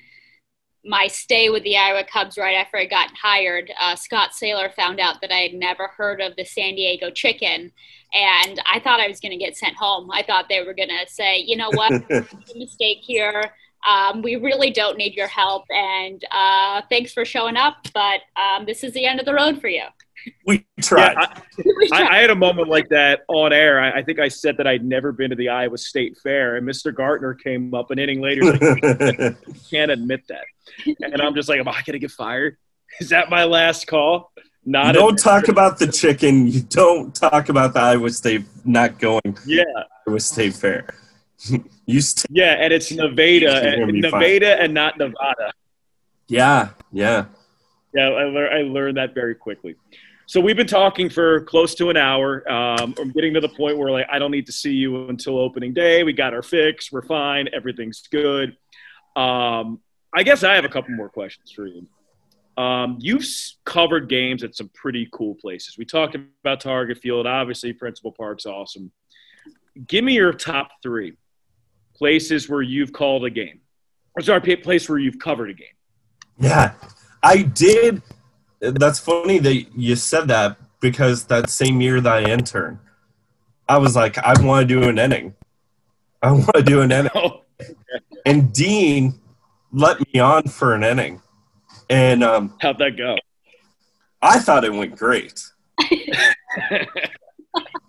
my 0.83 1.07
stay 1.07 1.49
with 1.49 1.63
the 1.63 1.77
Iowa 1.77 2.03
Cubs 2.03 2.37
right 2.37 2.55
after 2.55 2.77
I 2.77 2.85
got 2.85 3.09
hired. 3.15 3.71
Uh, 3.79 3.95
Scott 3.95 4.31
Saylor 4.31 4.73
found 4.73 4.99
out 4.99 5.21
that 5.21 5.31
I 5.31 5.39
had 5.39 5.53
never 5.53 5.87
heard 5.87 6.21
of 6.21 6.35
the 6.35 6.45
San 6.45 6.75
Diego 6.75 7.11
Chicken, 7.11 7.71
and 8.13 8.61
I 8.71 8.79
thought 8.79 8.99
I 8.99 9.07
was 9.07 9.19
going 9.19 9.31
to 9.31 9.37
get 9.37 9.55
sent 9.55 9.75
home. 9.75 10.09
I 10.11 10.23
thought 10.23 10.49
they 10.49 10.63
were 10.63 10.73
going 10.73 10.89
to 10.89 11.05
say, 11.07 11.39
you 11.39 11.55
know 11.55 11.69
what, 11.71 11.91
a 12.11 12.25
mistake 12.55 12.99
here. 13.01 13.53
Um, 13.89 14.21
we 14.21 14.35
really 14.35 14.71
don't 14.71 14.97
need 14.97 15.15
your 15.15 15.27
help, 15.27 15.65
and 15.69 16.23
uh, 16.31 16.81
thanks 16.89 17.13
for 17.13 17.25
showing 17.25 17.57
up, 17.57 17.77
but 17.93 18.21
um, 18.35 18.65
this 18.65 18.83
is 18.83 18.93
the 18.93 19.05
end 19.05 19.19
of 19.19 19.25
the 19.25 19.33
road 19.33 19.59
for 19.59 19.67
you. 19.67 19.85
We 20.45 20.65
tried. 20.81 21.13
Yeah, 21.13 21.41
I, 21.91 22.03
I, 22.03 22.17
I 22.17 22.21
had 22.21 22.29
a 22.29 22.35
moment 22.35 22.67
like 22.67 22.89
that 22.89 23.21
on 23.27 23.53
air. 23.53 23.79
I, 23.79 23.99
I 23.99 24.03
think 24.03 24.19
I 24.19 24.27
said 24.27 24.57
that 24.57 24.67
I'd 24.67 24.83
never 24.83 25.11
been 25.11 25.29
to 25.29 25.35
the 25.35 25.49
Iowa 25.49 25.77
State 25.77 26.17
Fair, 26.21 26.55
and 26.55 26.67
Mr. 26.67 26.93
Gartner 26.93 27.33
came 27.33 27.73
up 27.73 27.91
an 27.91 27.99
inning 27.99 28.21
later. 28.21 28.43
Like, 28.43 28.61
"I 29.23 29.35
can't 29.69 29.91
admit 29.91 30.27
that, 30.29 30.45
and 31.01 31.21
I'm 31.21 31.35
just 31.35 31.49
like, 31.49 31.59
am 31.59 31.67
I 31.67 31.81
gonna 31.85 31.99
get 31.99 32.11
fired? 32.11 32.57
Is 32.99 33.09
that 33.09 33.29
my 33.29 33.45
last 33.45 33.87
call? 33.87 34.31
Not 34.63 34.93
don't 34.93 35.17
talk 35.17 35.47
about 35.47 35.79
the 35.79 35.87
chicken. 35.87 36.47
You 36.47 36.61
don't 36.61 37.15
talk 37.15 37.49
about 37.49 37.73
the 37.73 37.79
Iowa 37.79 38.09
State 38.11 38.45
not 38.63 38.99
going 38.99 39.37
yeah, 39.45 39.63
Iowa 40.07 40.19
State 40.19 40.53
Fair. 40.53 40.87
you 41.85 42.01
stay. 42.01 42.27
yeah, 42.29 42.53
and 42.59 42.71
it's 42.71 42.91
Nevada, 42.91 43.81
and, 43.81 43.91
be 43.91 44.01
fine. 44.03 44.21
Nevada, 44.21 44.61
and 44.61 44.73
not 44.73 44.97
Nevada. 44.97 45.53
Yeah, 46.27 46.69
yeah. 46.91 47.25
Yeah, 47.93 48.07
I, 48.09 48.25
lear- 48.25 48.51
I 48.51 48.61
learned 48.61 48.97
that 48.97 49.13
very 49.13 49.35
quickly. 49.35 49.75
So 50.25 50.39
we've 50.39 50.55
been 50.55 50.67
talking 50.67 51.09
for 51.09 51.41
close 51.41 51.75
to 51.75 51.89
an 51.89 51.97
hour. 51.97 52.49
Um, 52.49 52.93
I'm 52.99 53.11
getting 53.11 53.33
to 53.33 53.41
the 53.41 53.49
point 53.49 53.77
where 53.77 53.91
like 53.91 54.07
I 54.09 54.19
don't 54.19 54.31
need 54.31 54.45
to 54.45 54.51
see 54.51 54.73
you 54.73 55.09
until 55.09 55.37
opening 55.37 55.73
day. 55.73 56.03
We 56.03 56.13
got 56.13 56.33
our 56.33 56.41
fix. 56.41 56.91
We're 56.91 57.01
fine. 57.01 57.49
Everything's 57.53 58.01
good. 58.07 58.55
Um, 59.15 59.79
I 60.13 60.23
guess 60.23 60.43
I 60.43 60.55
have 60.55 60.65
a 60.65 60.69
couple 60.69 60.93
more 60.95 61.09
questions 61.09 61.51
for 61.51 61.67
you. 61.67 61.87
Um, 62.61 62.97
you've 62.99 63.25
covered 63.65 64.09
games 64.09 64.43
at 64.43 64.55
some 64.55 64.69
pretty 64.73 65.07
cool 65.11 65.35
places. 65.35 65.77
We 65.77 65.85
talked 65.85 66.15
about 66.15 66.59
Target 66.59 66.97
Field. 66.97 67.25
Obviously, 67.25 67.73
Principal 67.73 68.11
Park's 68.11 68.45
awesome. 68.45 68.91
Give 69.87 70.03
me 70.03 70.13
your 70.13 70.33
top 70.33 70.69
three 70.83 71.13
places 71.95 72.49
where 72.49 72.61
you've 72.61 72.91
called 72.91 73.25
a 73.25 73.29
game. 73.29 73.61
Or 74.15 74.21
sorry, 74.21 74.57
place 74.57 74.89
where 74.89 74.99
you've 74.99 75.19
covered 75.19 75.49
a 75.49 75.53
game. 75.53 75.67
Yeah, 76.37 76.73
I 77.23 77.43
did. 77.43 78.01
That's 78.61 78.99
funny 78.99 79.39
that 79.39 79.75
you 79.75 79.95
said 79.95 80.27
that 80.27 80.57
because 80.79 81.25
that 81.25 81.49
same 81.49 81.81
year 81.81 81.99
that 81.99 82.13
I 82.13 82.29
interned, 82.29 82.79
I 83.67 83.77
was 83.77 83.95
like, 83.95 84.17
I 84.17 84.33
want 84.41 84.67
to 84.67 84.79
do 84.79 84.87
an 84.87 84.99
inning. 84.99 85.33
I 86.21 86.31
want 86.31 86.53
to 86.55 86.63
do 86.63 86.81
an 86.81 86.91
inning. 86.91 87.11
And 88.23 88.53
Dean 88.53 89.19
let 89.71 89.99
me 90.13 90.19
on 90.19 90.43
for 90.43 90.75
an 90.75 90.83
inning. 90.83 91.21
And 91.89 92.23
um, 92.23 92.53
how'd 92.61 92.77
that 92.77 92.95
go? 92.97 93.15
I 94.21 94.39
thought 94.39 94.63
it 94.63 94.71
went 94.73 94.95
great. 94.95 95.43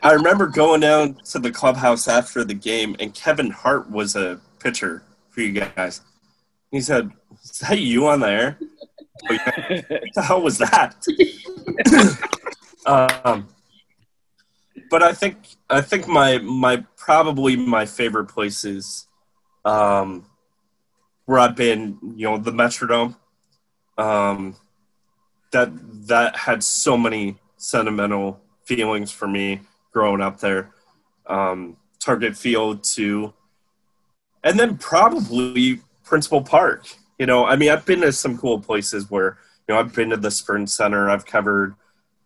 I 0.02 0.12
remember 0.12 0.46
going 0.46 0.80
down 0.80 1.14
to 1.30 1.38
the 1.38 1.50
clubhouse 1.50 2.08
after 2.08 2.44
the 2.44 2.54
game, 2.54 2.96
and 2.98 3.14
Kevin 3.14 3.50
Hart 3.50 3.90
was 3.90 4.16
a 4.16 4.40
pitcher 4.58 5.04
for 5.30 5.42
you 5.42 5.52
guys. 5.52 6.00
He 6.70 6.80
said, 6.80 7.12
Is 7.44 7.58
that 7.58 7.78
you 7.80 8.06
on 8.06 8.20
there? 8.20 8.58
what 9.26 9.40
the 10.14 10.22
hell 10.22 10.42
was 10.42 10.58
that? 10.58 10.96
um, 12.86 13.48
but 14.90 15.02
I 15.02 15.12
think 15.12 15.36
I 15.68 15.80
think 15.80 16.08
my 16.08 16.38
my 16.38 16.84
probably 16.96 17.56
my 17.56 17.86
favorite 17.86 18.26
places 18.26 19.06
um, 19.64 20.26
where 21.26 21.38
I've 21.38 21.56
been, 21.56 21.98
you 22.16 22.28
know, 22.28 22.38
the 22.38 22.52
Metrodome. 22.52 23.16
Um, 23.98 24.56
that 25.52 25.70
that 26.08 26.34
had 26.34 26.64
so 26.64 26.96
many 26.96 27.36
sentimental 27.56 28.40
feelings 28.64 29.12
for 29.12 29.28
me 29.28 29.60
growing 29.92 30.20
up 30.20 30.40
there. 30.40 30.70
Um, 31.26 31.76
Target 32.00 32.36
Field 32.36 32.82
too, 32.82 33.32
and 34.42 34.58
then 34.58 34.76
probably 34.76 35.80
Principal 36.04 36.42
Park. 36.42 36.86
You 37.18 37.26
know, 37.26 37.44
I 37.44 37.56
mean, 37.56 37.70
I've 37.70 37.86
been 37.86 38.00
to 38.00 38.12
some 38.12 38.38
cool 38.38 38.60
places 38.60 39.10
where 39.10 39.38
you 39.68 39.74
know 39.74 39.80
I've 39.80 39.94
been 39.94 40.10
to 40.10 40.16
the 40.16 40.30
Sprint 40.30 40.70
Center. 40.70 41.08
I've 41.08 41.26
covered, 41.26 41.74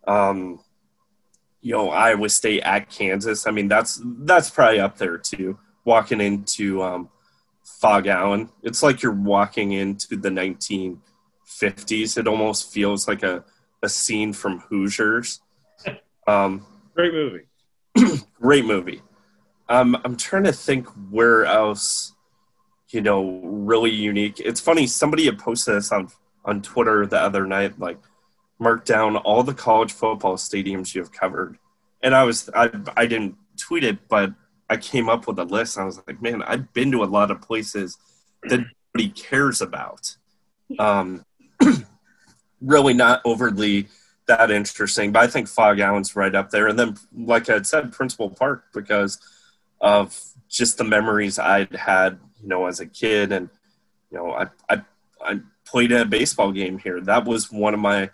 um, 0.06 0.60
you 1.60 1.72
know, 1.72 1.90
Iowa 1.90 2.28
State 2.28 2.62
at 2.62 2.90
Kansas. 2.90 3.46
I 3.46 3.50
mean, 3.50 3.68
that's 3.68 4.00
that's 4.04 4.50
probably 4.50 4.80
up 4.80 4.98
there 4.98 5.18
too. 5.18 5.58
Walking 5.84 6.20
into 6.20 6.82
um, 6.82 7.08
Phog 7.64 8.06
Allen, 8.06 8.50
it's 8.62 8.82
like 8.82 9.02
you're 9.02 9.12
walking 9.12 9.72
into 9.72 10.16
the 10.16 10.30
1950s. 10.30 12.18
It 12.18 12.26
almost 12.26 12.72
feels 12.72 13.06
like 13.06 13.22
a 13.22 13.44
a 13.82 13.88
scene 13.88 14.32
from 14.32 14.60
Hoosiers. 14.60 15.40
Um, 16.28 16.66
Great 16.96 17.12
movie. 17.12 17.44
great 18.40 18.64
movie. 18.64 19.00
Um, 19.68 19.96
I'm 20.04 20.16
trying 20.16 20.44
to 20.44 20.52
think 20.52 20.88
where 21.10 21.44
else, 21.44 22.14
you 22.90 23.00
know, 23.00 23.40
really 23.42 23.90
unique. 23.90 24.40
It's 24.40 24.60
funny. 24.60 24.86
Somebody 24.86 25.26
had 25.26 25.38
posted 25.38 25.76
this 25.76 25.92
on 25.92 26.08
on 26.44 26.62
Twitter 26.62 27.06
the 27.06 27.20
other 27.20 27.46
night, 27.46 27.78
like 27.78 27.98
mark 28.58 28.84
down 28.84 29.16
all 29.16 29.42
the 29.42 29.54
college 29.54 29.92
football 29.92 30.36
stadiums 30.36 30.94
you 30.94 31.02
have 31.02 31.12
covered. 31.12 31.58
And 32.02 32.14
I 32.14 32.24
was 32.24 32.48
I 32.54 32.70
I 32.96 33.06
didn't 33.06 33.36
tweet 33.56 33.84
it, 33.84 34.08
but 34.08 34.32
I 34.68 34.76
came 34.76 35.08
up 35.08 35.26
with 35.26 35.38
a 35.38 35.44
list. 35.44 35.78
I 35.78 35.84
was 35.84 36.00
like, 36.06 36.20
man, 36.20 36.42
I've 36.42 36.72
been 36.72 36.90
to 36.92 37.04
a 37.04 37.06
lot 37.06 37.30
of 37.30 37.40
places 37.40 37.98
that 38.44 38.64
nobody 38.94 39.10
cares 39.10 39.60
about. 39.60 40.16
Um, 40.78 41.24
really 42.60 42.94
not 42.94 43.20
overly 43.24 43.88
that 44.26 44.50
interesting, 44.50 45.12
but 45.12 45.22
I 45.22 45.26
think 45.28 45.48
Phog 45.48 45.78
Allen's 45.78 46.16
right 46.16 46.34
up 46.34 46.50
there. 46.50 46.66
And 46.66 46.78
then, 46.78 46.96
like 47.16 47.48
I 47.48 47.62
said, 47.62 47.92
Principal 47.92 48.30
Park 48.30 48.64
because 48.74 49.18
of 49.80 50.18
just 50.48 50.78
the 50.78 50.84
memories 50.84 51.38
I'd 51.38 51.74
had, 51.74 52.18
you 52.46 52.50
know, 52.50 52.66
as 52.66 52.78
a 52.78 52.86
kid, 52.86 53.32
and 53.32 53.50
you 54.12 54.18
know, 54.18 54.30
I 54.30 54.46
I, 54.70 54.82
I 55.20 55.40
played 55.64 55.90
a 55.90 56.04
baseball 56.04 56.52
game 56.52 56.78
here. 56.78 57.00
That 57.00 57.24
was 57.24 57.50
one 57.50 57.74
of 57.74 57.80
my, 57.80 58.08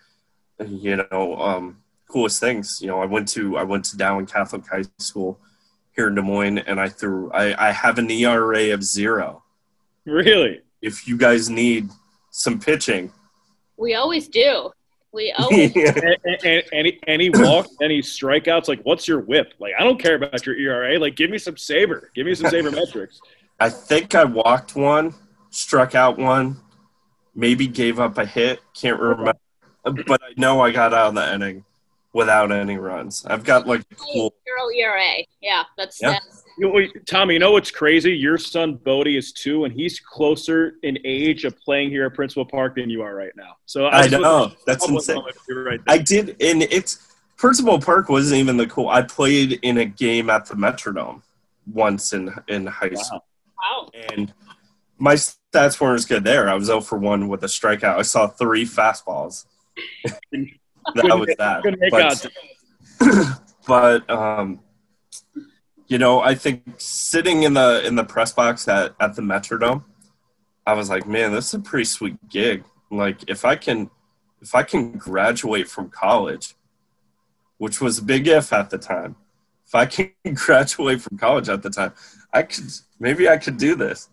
you 0.66 0.96
know, 1.10 1.36
um, 1.36 1.82
coolest 2.08 2.40
things. 2.40 2.78
You 2.80 2.86
know, 2.88 2.98
I 2.98 3.04
went 3.04 3.28
to 3.28 3.58
I 3.58 3.62
went 3.62 3.84
to 3.86 3.98
Dowling 3.98 4.24
Catholic 4.24 4.66
High 4.66 4.84
School 4.98 5.38
here 5.94 6.08
in 6.08 6.14
Des 6.14 6.22
Moines, 6.22 6.58
and 6.58 6.80
I 6.80 6.88
threw 6.88 7.30
I, 7.32 7.68
I 7.68 7.72
have 7.72 7.98
an 7.98 8.10
ERA 8.10 8.72
of 8.72 8.82
zero. 8.82 9.42
Really? 10.06 10.62
If 10.80 11.06
you 11.06 11.18
guys 11.18 11.50
need 11.50 11.90
some 12.30 12.58
pitching, 12.58 13.12
We 13.76 13.94
always 13.94 14.28
do. 14.28 14.70
We 15.12 15.30
always 15.38 15.76
yeah. 15.76 15.92
A- 16.24 16.38
a- 16.48 16.68
any 16.72 16.98
any 17.06 17.28
walk, 17.28 17.66
any 17.82 18.00
strikeouts? 18.00 18.66
Like, 18.66 18.80
what's 18.84 19.06
your 19.06 19.20
whip? 19.20 19.52
Like, 19.58 19.74
I 19.78 19.84
don't 19.84 20.00
care 20.00 20.14
about 20.14 20.46
your 20.46 20.56
ERA. 20.56 20.98
Like, 20.98 21.16
give 21.16 21.28
me 21.28 21.36
some 21.36 21.58
saber. 21.58 22.10
Give 22.14 22.24
me 22.24 22.34
some 22.34 22.48
saber 22.48 22.70
metrics. 22.70 23.20
I 23.62 23.70
think 23.70 24.16
I 24.16 24.24
walked 24.24 24.74
one, 24.74 25.14
struck 25.50 25.94
out 25.94 26.18
one, 26.18 26.56
maybe 27.34 27.68
gave 27.68 28.00
up 28.00 28.18
a 28.18 28.26
hit. 28.26 28.60
Can't 28.74 28.98
remember, 28.98 29.34
but 29.84 30.20
I 30.22 30.32
know 30.36 30.60
I 30.60 30.72
got 30.72 30.92
out 30.92 31.08
of 31.10 31.14
the 31.14 31.32
inning 31.32 31.64
without 32.12 32.50
any 32.50 32.76
runs. 32.76 33.24
I've 33.24 33.44
got 33.44 33.68
like 33.68 33.82
cool. 33.96 34.34
zero 34.44 34.68
ERA. 34.76 35.24
Yeah, 35.40 35.62
that's 35.78 36.02
Yeah. 36.02 36.10
that's 36.12 36.42
You 36.58 36.72
know, 36.72 36.86
Tommy, 37.06 37.34
you 37.34 37.40
know 37.40 37.52
what's 37.52 37.70
crazy? 37.70 38.12
Your 38.16 38.36
son 38.36 38.74
Bodie 38.74 39.16
is 39.16 39.32
two, 39.32 39.64
and 39.64 39.72
he's 39.72 40.00
closer 40.00 40.74
in 40.82 40.98
age 41.04 41.44
of 41.44 41.56
playing 41.60 41.90
here 41.90 42.04
at 42.06 42.14
Principal 42.14 42.44
Park 42.44 42.74
than 42.74 42.90
you 42.90 43.02
are 43.02 43.14
right 43.14 43.32
now. 43.36 43.56
So 43.66 43.86
I 43.86 44.08
just 44.08 44.20
know 44.20 44.38
wasn't- 44.40 44.56
that's 44.66 44.88
insane. 44.88 45.16
wrong 45.16 45.28
if 45.28 45.36
You're 45.48 45.64
right. 45.64 45.80
I 45.86 45.98
did, 45.98 46.36
and 46.42 46.64
it's 46.64 46.98
Principal 47.36 47.78
Park 47.78 48.08
wasn't 48.08 48.40
even 48.40 48.56
the 48.56 48.66
cool. 48.66 48.88
I 48.88 49.02
played 49.02 49.60
in 49.62 49.78
a 49.78 49.84
game 49.84 50.28
at 50.30 50.46
the 50.46 50.54
Metrodome 50.56 51.22
once 51.72 52.12
in 52.12 52.34
in 52.48 52.66
high 52.66 52.92
school, 52.94 53.24
Wow. 53.62 53.88
wow. 53.92 54.00
and 54.12 54.32
my 54.98 55.14
stats 55.14 55.80
weren't 55.80 55.98
as 55.98 56.04
good 56.04 56.24
there. 56.24 56.48
I 56.48 56.54
was 56.54 56.66
0 56.66 56.80
for 56.80 56.98
one 56.98 57.28
with 57.28 57.42
a 57.44 57.46
strikeout. 57.46 57.96
I 57.98 58.02
saw 58.02 58.26
three 58.26 58.64
fastballs. 58.64 59.46
that 60.32 61.18
was 61.18 61.34
that. 61.38 61.62
But- 61.90 62.26
but 63.66 64.08
um, 64.10 64.60
you 65.86 65.98
know, 65.98 66.20
I 66.20 66.34
think 66.34 66.62
sitting 66.78 67.42
in 67.42 67.54
the 67.54 67.84
in 67.86 67.96
the 67.96 68.04
press 68.04 68.32
box 68.32 68.66
at 68.68 68.94
at 69.00 69.14
the 69.14 69.22
Metrodome, 69.22 69.84
I 70.66 70.74
was 70.74 70.88
like, 70.88 71.06
man, 71.06 71.32
this 71.32 71.48
is 71.48 71.54
a 71.54 71.60
pretty 71.60 71.84
sweet 71.84 72.16
gig. 72.28 72.64
Like, 72.90 73.28
if 73.28 73.44
I 73.44 73.56
can, 73.56 73.90
if 74.40 74.54
I 74.54 74.62
can 74.62 74.92
graduate 74.92 75.68
from 75.68 75.90
college, 75.90 76.54
which 77.58 77.80
was 77.80 77.98
a 77.98 78.02
big 78.02 78.28
if 78.28 78.52
at 78.52 78.70
the 78.70 78.78
time, 78.78 79.16
if 79.66 79.74
I 79.74 79.86
can 79.86 80.12
graduate 80.34 81.00
from 81.00 81.18
college 81.18 81.48
at 81.48 81.62
the 81.62 81.70
time, 81.70 81.92
I 82.32 82.42
could 82.42 82.64
maybe 82.98 83.28
I 83.28 83.36
could 83.36 83.58
do 83.58 83.74
this. 83.74 84.08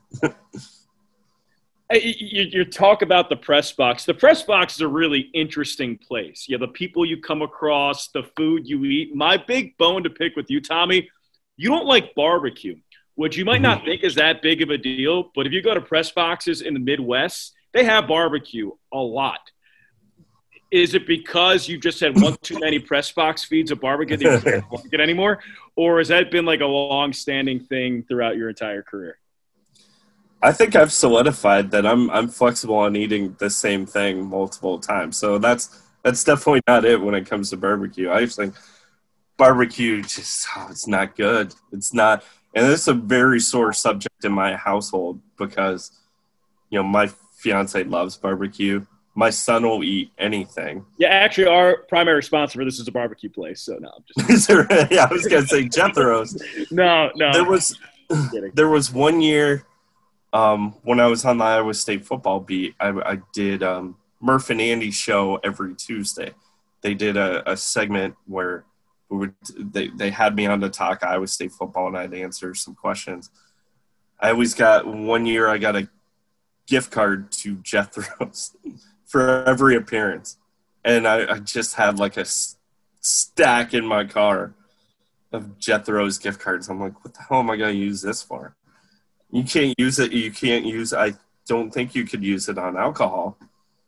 You, 1.91 2.43
you 2.43 2.65
talk 2.65 3.01
about 3.01 3.29
the 3.29 3.36
press 3.36 3.71
box. 3.71 4.05
The 4.05 4.13
press 4.13 4.43
box 4.43 4.75
is 4.75 4.82
a 4.82 4.88
really 4.88 5.32
interesting 5.34 5.97
place. 5.97 6.45
Yeah, 6.47 6.60
the 6.60 6.67
people 6.67 7.03
you 7.03 7.19
come 7.19 7.41
across, 7.41 8.10
the 8.10 8.23
food 8.38 8.67
you 8.67 8.86
eat. 8.86 9.15
My 9.15 9.38
big 9.38 9.75
bone 9.77 10.03
to 10.03 10.10
pick 10.12 10.36
with 10.36 10.51
you, 10.51 10.62
Tommy, 10.62 11.10
you 11.58 11.69
don't 11.69 11.88
like 11.88 12.13
barbecue, 12.13 12.75
which 13.15 13.38
you 13.38 13.43
might 13.43 13.62
not 13.62 13.86
think 13.86 14.03
is 14.03 14.15
that 14.15 14.43
big 14.43 14.62
of 14.62 14.69
a 14.69 14.77
deal. 14.77 15.32
But 15.34 15.47
if 15.47 15.53
you 15.53 15.63
go 15.63 15.73
to 15.73 15.82
press 15.82 16.12
boxes 16.12 16.62
in 16.62 16.75
the 16.75 16.79
Midwest, 16.79 17.55
they 17.73 17.84
have 17.86 18.08
barbecue 18.08 18.69
a 18.93 18.99
lot. 18.99 19.39
Is 20.71 20.93
it 20.93 21.08
because 21.08 21.67
you 21.67 21.79
just 21.79 21.99
had 21.99 22.19
one 22.19 22.38
too 22.41 22.60
many 22.60 22.77
press 22.77 23.12
box 23.12 23.43
feeds 23.43 23.71
of 23.71 23.79
barbecue 23.79 24.17
that 24.17 24.45
you 24.45 24.62
can't 24.71 24.93
it 24.93 24.99
anymore, 24.99 25.39
or 25.75 25.97
has 25.97 26.10
that 26.10 26.29
been 26.32 26.45
like 26.45 26.62
a 26.62 26.65
long-standing 26.65 27.60
thing 27.60 28.03
throughout 28.03 28.38
your 28.38 28.49
entire 28.49 28.84
career? 28.84 29.17
I 30.41 30.51
think 30.53 30.75
I've 30.75 30.93
solidified 30.93 31.71
that 31.71 31.86
I'm 31.86 32.10
I'm 32.12 32.29
flexible 32.29 32.77
on 32.77 32.95
eating 32.95 33.36
the 33.39 33.49
same 33.49 33.86
thing 33.86 34.25
multiple 34.25 34.79
times. 34.79 35.17
So 35.17 35.38
that's 35.38 35.82
that's 36.03 36.23
definitely 36.23 36.62
not 36.67 36.86
it 36.86 37.01
when 37.01 37.13
it 37.13 37.25
comes 37.25 37.49
to 37.49 37.58
barbecue. 37.58 38.10
I 38.10 38.23
just 38.23 38.38
think 38.38 38.55
barbecue 39.38 40.01
just 40.01 40.47
oh, 40.55 40.67
it's 40.69 40.88
not 40.88 41.15
good. 41.15 41.53
It's 41.71 41.93
not, 41.93 42.23
and 42.55 42.65
it's 42.71 42.88
a 42.88 42.93
very 42.93 43.39
sore 43.39 43.73
subject 43.73 44.23
in 44.23 44.32
my 44.32 44.55
household 44.55 45.19
because 45.38 45.91
you 46.69 46.79
know 46.79 46.84
my 46.84 47.08
fiance 47.38 47.84
loves 47.84 48.15
barbecue. 48.15 48.86
My 49.19 49.32
son 49.32 49.67
will 49.67 49.84
eat 49.84 50.13
anything. 50.17 50.86
Yeah, 50.97 51.10
actually, 51.10 51.47
our 51.47 51.79
primary 51.89 52.23
sponsor 52.23 52.58
for 52.58 52.63
this 52.63 52.79
is 52.79 52.88
a 52.88 52.91
barbecue 52.93 53.29
place. 53.29 53.60
So 53.60 53.77
no, 53.77 53.89
I'm 53.89 54.25
just 54.25 54.49
yeah, 54.89 55.08
I 55.10 55.12
was 55.12 55.27
gonna 55.27 55.45
say 55.45 55.67
Jethro's. 55.67 56.41
no, 56.71 57.12
no. 57.17 57.34
There 57.34 57.43
was 57.43 57.77
there 58.53 58.69
was 58.69 58.93
one 58.93 59.19
year 59.19 59.65
um, 60.32 60.73
when 60.84 61.01
I 61.01 61.08
was 61.08 61.25
on 61.25 61.38
the 61.38 61.43
Iowa 61.43 61.73
State 61.73 62.05
football 62.05 62.39
beat, 62.39 62.75
I, 62.79 62.91
I 62.91 63.21
did 63.34 63.62
um, 63.62 63.97
Murph 64.21 64.51
and 64.51 64.62
Andy's 64.62 64.95
show 64.95 65.38
every 65.43 65.75
Tuesday. 65.75 66.32
They 66.79 66.93
did 66.93 67.17
a, 67.17 67.51
a 67.51 67.58
segment 67.58 68.15
where 68.25 68.63
we 69.10 69.17
would 69.17 69.36
they, 69.58 69.89
they 69.89 70.12
had 70.12 70.34
me 70.34 70.45
on 70.45 70.62
to 70.62 70.69
talk 70.69 71.03
Iowa 71.03 71.27
State 71.27 71.51
football 71.51 71.88
and 71.88 71.97
I'd 71.97 72.13
answer 72.13 72.55
some 72.55 72.73
questions. 72.73 73.32
I 74.17 74.29
always 74.29 74.53
got 74.53 74.88
one 74.88 75.25
year 75.25 75.49
I 75.49 75.58
got 75.58 75.75
a 75.75 75.89
gift 76.67 76.89
card 76.89 77.34
to 77.34 77.55
Jethro's 77.58 78.55
for 79.10 79.43
every 79.43 79.76
appearance, 79.76 80.38
and 80.86 81.08
I, 81.08 81.34
I 81.34 81.39
just 81.39 81.76
had 81.76 82.00
like 82.00 82.15
a 82.15 82.22
s- 82.22 82.56
stack 83.02 83.74
in 83.74 83.86
my 83.86 84.06
car 84.06 84.54
of 85.32 85.58
Jethro's 85.60 86.17
gift 86.17 86.39
cards. 86.39 86.69
I'm 86.69 86.80
like, 86.80 87.04
what 87.04 87.13
the 87.13 87.22
hell 87.24 87.39
am 87.39 87.50
I 87.50 87.58
going 87.58 87.74
to 87.74 87.80
use 87.80 88.02
this 88.02 88.22
for? 88.22 88.56
You 89.32 89.43
can't 89.43 89.78
use 89.78 90.00
it. 90.00 90.12
You 90.12 90.32
can't 90.32 90.65
use. 90.65 90.93
I 90.93 91.13
don't 91.48 91.72
think 91.72 91.95
you 91.95 92.06
could 92.06 92.24
use 92.24 92.50
it 92.50 92.58
on 92.58 92.78
alcohol. 92.78 93.38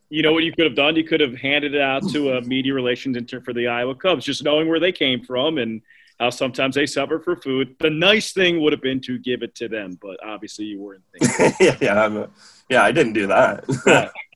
You 0.10 0.24
know 0.24 0.34
what 0.34 0.44
you 0.44 0.52
could 0.52 0.66
have 0.66 0.76
done? 0.76 0.96
You 0.96 1.04
could 1.04 1.22
have 1.22 1.36
handed 1.36 1.74
it 1.74 1.82
out 1.82 2.08
to 2.10 2.34
a 2.34 2.42
media 2.42 2.74
relations 2.74 3.16
intern 3.16 3.42
for 3.44 3.54
the 3.54 3.68
Iowa 3.68 3.96
Cubs, 3.96 4.26
just 4.26 4.44
knowing 4.44 4.68
where 4.68 4.80
they 4.80 4.92
came 4.92 5.24
from 5.24 5.58
and 5.58 5.82
how 6.20 6.30
sometimes 6.30 6.76
they 6.76 6.86
suffer 6.86 7.20
for 7.20 7.36
food. 7.38 7.76
The 7.80 7.90
nice 7.90 8.34
thing 8.34 8.62
would 8.62 8.74
have 8.74 8.82
been 8.82 9.00
to 9.02 9.18
give 9.18 9.42
it 9.42 9.56
to 9.56 9.68
them, 9.68 9.98
but 10.02 10.22
obviously 10.24 10.66
you 10.66 10.80
weren't 10.80 11.04
thinking. 11.18 11.56
yeah, 11.60 11.78
yeah, 11.82 12.04
I'm 12.04 12.18
a, 12.18 12.30
yeah. 12.70 12.84
I 12.84 12.92
didn't 12.92 13.14
do 13.14 13.28
that. 13.28 13.64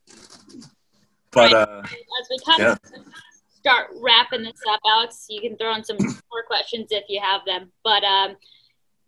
but 1.36 1.54
uh, 1.54 1.82
as 1.84 2.28
we 2.30 2.40
kind 2.46 2.64
of 2.64 2.80
start 3.60 3.92
wrapping 4.02 4.44
this 4.44 4.60
up, 4.70 4.80
Alex, 4.88 5.26
you 5.30 5.42
can 5.42 5.58
throw 5.58 5.76
in 5.76 5.84
some 5.84 5.98
more 6.00 6.44
questions 6.48 6.88
if 6.92 7.04
you 7.10 7.22
have 7.22 7.42
them. 7.46 7.72
But 7.84 8.04
um, 8.04 8.38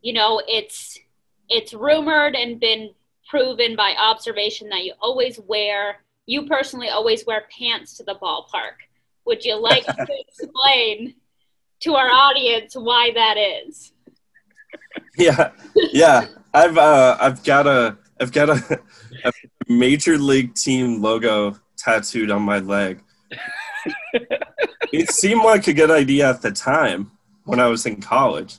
you 0.02 0.14
know, 0.14 0.42
it's 0.48 1.00
it's 1.50 1.74
rumored 1.74 2.36
and 2.36 2.60
been 2.60 2.92
proven 3.30 3.76
by 3.76 3.96
observation 3.98 4.70
that 4.70 4.84
you 4.84 4.94
always 5.02 5.40
wear 5.40 5.98
you 6.28 6.46
personally 6.46 6.90
always 6.90 7.26
wear 7.26 7.46
pants 7.58 7.98
to 7.98 8.04
the 8.04 8.16
ballpark. 8.16 8.76
Would 9.26 9.44
you 9.44 9.60
like 9.60 9.86
to 9.86 10.08
explain 10.28 11.16
to 11.82 11.96
our 11.96 12.10
audience 12.10 12.76
why 12.76 13.12
that 13.14 13.38
is? 13.38 13.94
Yeah, 15.18 15.52
yeah. 15.76 16.28
I've 16.54 16.78
uh, 16.78 17.18
I've 17.20 17.44
got 17.44 17.66
a 17.66 17.98
I've 18.20 18.32
got 18.32 18.50
a, 18.50 18.82
a 19.26 19.32
major 19.68 20.18
league 20.18 20.54
team 20.54 21.02
logo 21.02 21.58
tattooed 21.78 22.32
on 22.32 22.42
my 22.42 22.60
leg. 22.60 23.02
it 24.92 25.10
seemed 25.12 25.44
like 25.44 25.68
a 25.68 25.74
good 25.74 25.92
idea 25.92 26.30
at 26.30 26.42
the 26.42 26.52
time 26.52 27.12
when 27.44 27.60
I 27.60 27.68
was 27.68 27.86
in 27.86 28.02
college 28.02 28.58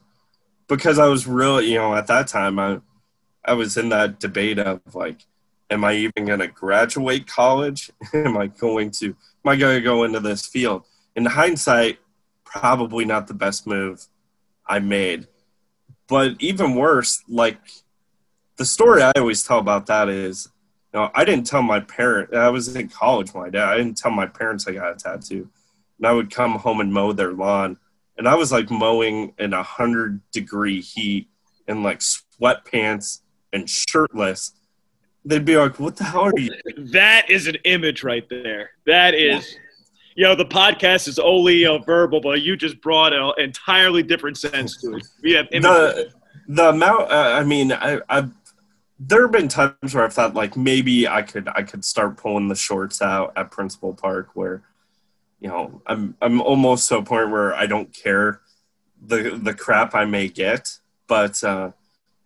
because 0.68 0.98
I 0.98 1.06
was 1.06 1.26
really, 1.26 1.72
you 1.72 1.78
know, 1.78 1.94
at 1.94 2.06
that 2.06 2.28
time 2.28 2.58
I 2.58 2.80
I 3.44 3.54
was 3.54 3.76
in 3.76 3.88
that 3.88 4.20
debate 4.20 4.58
of 4.58 4.80
like, 4.94 5.24
am 5.70 5.84
I 5.84 5.94
even 5.94 6.26
going 6.26 6.40
to 6.40 6.48
graduate 6.48 7.26
college? 7.26 7.90
am 8.12 8.36
I 8.36 8.48
going 8.48 8.90
to 8.92 9.06
am 9.06 9.46
I 9.46 9.56
going 9.56 9.76
to 9.76 9.82
go 9.82 10.04
into 10.04 10.20
this 10.20 10.46
field? 10.46 10.84
In 11.16 11.24
hindsight, 11.24 11.98
probably 12.44 13.04
not 13.04 13.26
the 13.26 13.34
best 13.34 13.66
move 13.66 14.06
I 14.66 14.78
made. 14.78 15.26
But 16.08 16.36
even 16.38 16.74
worse, 16.74 17.22
like 17.28 17.58
the 18.56 18.64
story 18.64 19.02
I 19.02 19.12
always 19.16 19.44
tell 19.44 19.58
about 19.58 19.86
that 19.86 20.08
is, 20.08 20.48
know, 20.94 21.10
I 21.14 21.24
didn't 21.24 21.46
tell 21.46 21.62
my 21.62 21.80
parent. 21.80 22.34
I 22.34 22.48
was 22.48 22.74
in 22.74 22.88
college 22.88 23.32
when 23.32 23.46
I 23.46 23.50
did. 23.50 23.60
I 23.60 23.76
didn't 23.76 23.96
tell 23.96 24.10
my 24.10 24.26
parents 24.26 24.66
I 24.66 24.72
got 24.72 24.92
a 24.92 24.96
tattoo, 24.96 25.48
and 25.98 26.06
I 26.06 26.12
would 26.12 26.30
come 26.30 26.52
home 26.58 26.80
and 26.80 26.92
mow 26.92 27.12
their 27.12 27.32
lawn, 27.32 27.78
and 28.16 28.28
I 28.28 28.34
was 28.34 28.52
like 28.52 28.70
mowing 28.70 29.34
in 29.38 29.52
a 29.52 29.62
hundred 29.62 30.20
degree 30.32 30.80
heat 30.80 31.28
in 31.66 31.82
like 31.82 32.00
sweatpants 32.00 33.20
and 33.52 33.68
shirtless. 33.68 34.52
They'd 35.24 35.44
be 35.44 35.56
like, 35.56 35.78
"What 35.78 35.96
the 35.96 36.04
hell 36.04 36.22
are 36.22 36.38
you?" 36.38 36.50
That 36.92 37.28
is 37.28 37.46
an 37.46 37.56
image 37.64 38.02
right 38.02 38.26
there. 38.28 38.70
That 38.86 39.14
is. 39.14 39.56
You 40.14 40.24
know, 40.24 40.34
the 40.34 40.46
podcast 40.46 41.06
is 41.06 41.20
only 41.20 41.64
uh, 41.64 41.78
verbal, 41.78 42.20
but 42.20 42.42
you 42.42 42.56
just 42.56 42.80
brought 42.80 43.12
an 43.12 43.32
entirely 43.38 44.02
different 44.02 44.36
sense 44.36 44.80
to 44.80 44.96
it. 44.96 45.06
We 45.22 45.32
have 45.34 45.48
the 45.50 46.10
the 46.48 46.70
amount. 46.70 47.12
Uh, 47.12 47.36
I 47.38 47.44
mean, 47.44 47.72
I, 47.72 48.00
I've 48.08 48.32
there 48.98 49.22
have 49.22 49.32
been 49.32 49.48
times 49.48 49.94
where 49.94 50.04
I've 50.04 50.12
thought 50.12 50.34
like 50.34 50.56
maybe 50.56 51.06
I 51.06 51.22
could 51.22 51.48
I 51.48 51.62
could 51.62 51.84
start 51.84 52.16
pulling 52.16 52.48
the 52.48 52.56
shorts 52.56 53.00
out 53.00 53.32
at 53.36 53.50
Principal 53.50 53.94
Park 53.94 54.30
where 54.34 54.62
you 55.40 55.48
know 55.48 55.82
I'm 55.86 56.16
I'm 56.20 56.40
almost 56.40 56.88
to 56.88 56.98
a 56.98 57.02
point 57.02 57.30
where 57.30 57.54
I 57.54 57.66
don't 57.66 57.92
care 57.92 58.40
the 59.00 59.38
the 59.40 59.54
crap 59.54 59.94
I 59.94 60.04
may 60.04 60.28
get, 60.28 60.78
but 61.06 61.42
uh, 61.44 61.70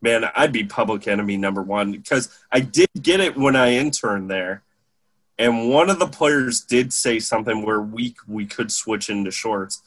man, 0.00 0.24
I'd 0.34 0.52
be 0.52 0.64
public 0.64 1.06
enemy 1.06 1.36
number 1.36 1.62
one 1.62 1.92
because 1.92 2.28
I 2.50 2.60
did 2.60 2.88
get 3.00 3.20
it 3.20 3.36
when 3.36 3.56
I 3.56 3.74
interned 3.74 4.30
there, 4.30 4.62
and 5.38 5.68
one 5.70 5.90
of 5.90 5.98
the 5.98 6.06
players 6.06 6.62
did 6.62 6.92
say 6.92 7.18
something 7.18 7.64
where 7.64 7.80
we 7.80 8.14
we 8.26 8.46
could 8.46 8.72
switch 8.72 9.10
into 9.10 9.30
shorts. 9.30 9.82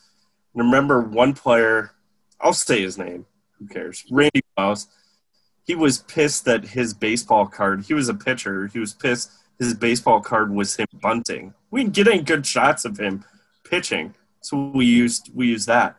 And 0.54 0.64
remember, 0.66 1.02
one 1.02 1.34
player, 1.34 1.92
I'll 2.40 2.54
say 2.54 2.82
his 2.82 2.98
name. 2.98 3.26
Who 3.58 3.68
cares? 3.68 4.06
Randy 4.12 4.42
Wells. 4.58 4.88
He 5.66 5.76
was 5.76 6.00
pissed 6.00 6.46
that 6.46 6.64
his 6.64 6.94
baseball 6.94 7.48
card. 7.48 7.86
He 7.86 7.94
was 7.94 8.08
a 8.08 8.14
pitcher. 8.14 8.68
He 8.68 8.80
was 8.80 8.94
pissed 8.94 9.32
his 9.60 9.74
baseball 9.74 10.22
card 10.22 10.54
was 10.54 10.76
him 10.76 10.88
bunting. 11.02 11.54
We 11.72 11.84
didn't 11.84 11.96
get 11.96 12.08
any 12.08 12.22
good 12.22 12.46
shots 12.46 12.86
of 12.86 12.98
him 12.98 13.24
pitching, 13.64 14.14
so 14.42 14.72
we 14.74 14.86
used 14.86 15.32
we 15.34 15.48
used 15.48 15.68
that. 15.68 15.96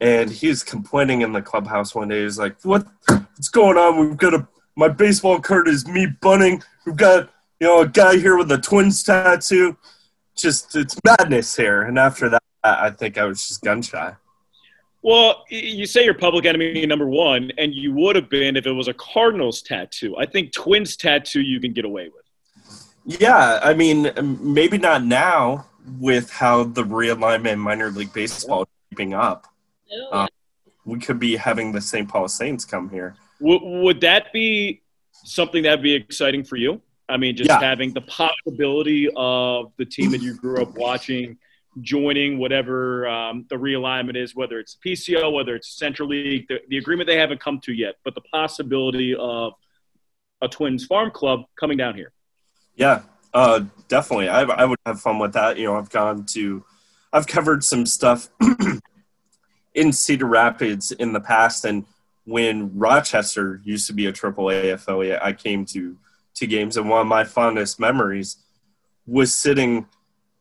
And 0.00 0.30
he 0.30 0.48
was 0.48 0.64
complaining 0.64 1.20
in 1.20 1.32
the 1.32 1.42
clubhouse 1.42 1.94
one 1.94 2.08
day. 2.08 2.22
He's 2.22 2.38
like, 2.38 2.56
"What? 2.62 2.86
What's 3.06 3.48
going 3.48 3.76
on? 3.76 3.98
We've 3.98 4.16
got 4.16 4.34
a 4.34 4.48
my 4.76 4.88
baseball 4.88 5.40
card 5.40 5.68
is 5.68 5.86
me 5.86 6.06
bunting. 6.20 6.62
We've 6.84 6.96
got 6.96 7.30
you 7.60 7.68
know, 7.68 7.80
a 7.82 7.88
guy 7.88 8.16
here 8.16 8.36
with 8.36 8.50
a 8.50 8.58
twins 8.58 9.02
tattoo. 9.04 9.76
Just 10.36 10.74
it's 10.74 10.96
madness 11.04 11.54
here. 11.54 11.82
And 11.82 11.98
after 11.98 12.28
that, 12.30 12.42
I 12.64 12.90
think 12.90 13.18
I 13.18 13.24
was 13.24 13.46
just 13.46 13.62
gun 13.62 13.82
shy. 13.82 14.14
Well, 15.02 15.44
you 15.48 15.84
say 15.86 16.04
you're 16.04 16.14
public 16.14 16.46
enemy 16.46 16.86
number 16.86 17.08
one, 17.08 17.50
and 17.58 17.74
you 17.74 17.92
would 17.92 18.14
have 18.14 18.28
been 18.28 18.56
if 18.56 18.66
it 18.66 18.72
was 18.72 18.86
a 18.86 18.94
Cardinals 18.94 19.60
tattoo. 19.60 20.16
I 20.16 20.26
think 20.26 20.52
Twins 20.52 20.96
tattoo 20.96 21.40
you 21.40 21.60
can 21.60 21.72
get 21.72 21.84
away 21.84 22.08
with. 22.08 23.20
Yeah, 23.20 23.58
I 23.62 23.74
mean, 23.74 24.12
maybe 24.40 24.78
not 24.78 25.04
now 25.04 25.66
with 25.98 26.30
how 26.30 26.64
the 26.64 26.84
realignment 26.84 27.54
in 27.54 27.58
minor 27.58 27.90
league 27.90 28.12
baseball 28.12 28.62
is 28.62 28.68
keeping 28.90 29.12
up. 29.12 29.48
Oh, 29.92 30.20
um, 30.20 30.28
we 30.84 31.00
could 31.00 31.18
be 31.18 31.34
having 31.34 31.72
the 31.72 31.80
St. 31.80 32.08
Paul 32.08 32.28
Saints 32.28 32.64
come 32.64 32.88
here. 32.88 33.16
W- 33.40 33.82
would 33.82 34.00
that 34.02 34.32
be 34.32 34.82
something 35.24 35.64
that'd 35.64 35.82
be 35.82 35.94
exciting 35.94 36.44
for 36.44 36.56
you? 36.56 36.80
I 37.08 37.16
mean, 37.16 37.36
just 37.36 37.50
yeah. 37.50 37.60
having 37.60 37.92
the 37.92 38.00
possibility 38.02 39.10
of 39.16 39.72
the 39.76 39.84
team 39.84 40.12
that 40.12 40.22
you 40.22 40.34
grew 40.34 40.62
up 40.62 40.76
watching 40.76 41.36
joining 41.80 42.38
whatever 42.38 43.06
um, 43.08 43.46
the 43.48 43.56
realignment 43.56 44.16
is, 44.16 44.34
whether 44.34 44.58
it's 44.58 44.76
PCL, 44.84 45.32
whether 45.32 45.54
it's 45.54 45.78
Central 45.78 46.08
League, 46.08 46.46
the, 46.48 46.58
the, 46.68 46.76
agreement 46.76 47.06
they 47.06 47.16
haven't 47.16 47.40
come 47.40 47.60
to 47.60 47.72
yet, 47.72 47.94
but 48.04 48.14
the 48.14 48.20
possibility 48.20 49.14
of 49.14 49.54
a 50.42 50.48
Twins 50.48 50.84
farm 50.84 51.10
club 51.10 51.44
coming 51.58 51.78
down 51.78 51.94
here. 51.94 52.12
Yeah, 52.74 53.02
uh, 53.32 53.64
definitely. 53.88 54.28
I, 54.28 54.42
I 54.42 54.64
would 54.64 54.78
have 54.84 55.00
fun 55.00 55.18
with 55.18 55.32
that. 55.32 55.56
You 55.56 55.66
know, 55.66 55.76
I've 55.76 55.90
gone 55.90 56.26
to, 56.26 56.64
I've 57.12 57.26
covered 57.26 57.64
some 57.64 57.86
stuff 57.86 58.28
in 59.74 59.92
Cedar 59.92 60.26
Rapids 60.26 60.92
in 60.92 61.12
the 61.12 61.20
past, 61.20 61.64
and 61.64 61.86
when 62.24 62.76
Rochester 62.78 63.60
used 63.64 63.86
to 63.86 63.92
be 63.92 64.06
a 64.06 64.12
AAA 64.12 64.72
affiliate, 64.72 65.20
I 65.22 65.32
came 65.32 65.64
to 65.66 65.96
to 66.34 66.46
games, 66.46 66.78
and 66.78 66.88
one 66.88 67.02
of 67.02 67.06
my 67.06 67.24
fondest 67.24 67.78
memories 67.78 68.38
was 69.06 69.34
sitting 69.34 69.86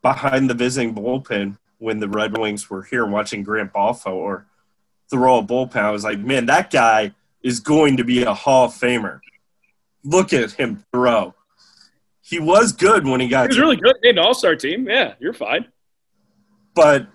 behind 0.01 0.49
the 0.49 0.53
visiting 0.53 0.95
bullpen 0.95 1.57
when 1.77 1.99
the 1.99 2.09
Red 2.09 2.37
Wings 2.37 2.69
were 2.69 2.83
here 2.83 3.05
watching 3.05 3.43
Grant 3.43 3.73
Balfour 3.73 4.13
or 4.13 4.45
throw 5.09 5.39
a 5.39 5.43
bullpen. 5.43 5.77
I 5.77 5.91
was 5.91 6.03
like, 6.03 6.19
man, 6.19 6.45
that 6.47 6.71
guy 6.71 7.13
is 7.43 7.59
going 7.59 7.97
to 7.97 8.03
be 8.03 8.23
a 8.23 8.33
Hall 8.33 8.65
of 8.65 8.71
Famer. 8.71 9.19
Look 10.03 10.33
at 10.33 10.51
him 10.51 10.83
throw. 10.91 11.35
He 12.21 12.39
was 12.39 12.71
good 12.71 13.05
when 13.05 13.19
he 13.19 13.27
got. 13.27 13.43
He 13.43 13.47
was 13.47 13.59
really 13.59 13.75
good 13.75 13.95
in 14.03 14.17
All 14.17 14.33
Star 14.33 14.55
team. 14.55 14.87
Yeah, 14.87 15.15
you're 15.19 15.33
fine. 15.33 15.67
But 16.73 17.07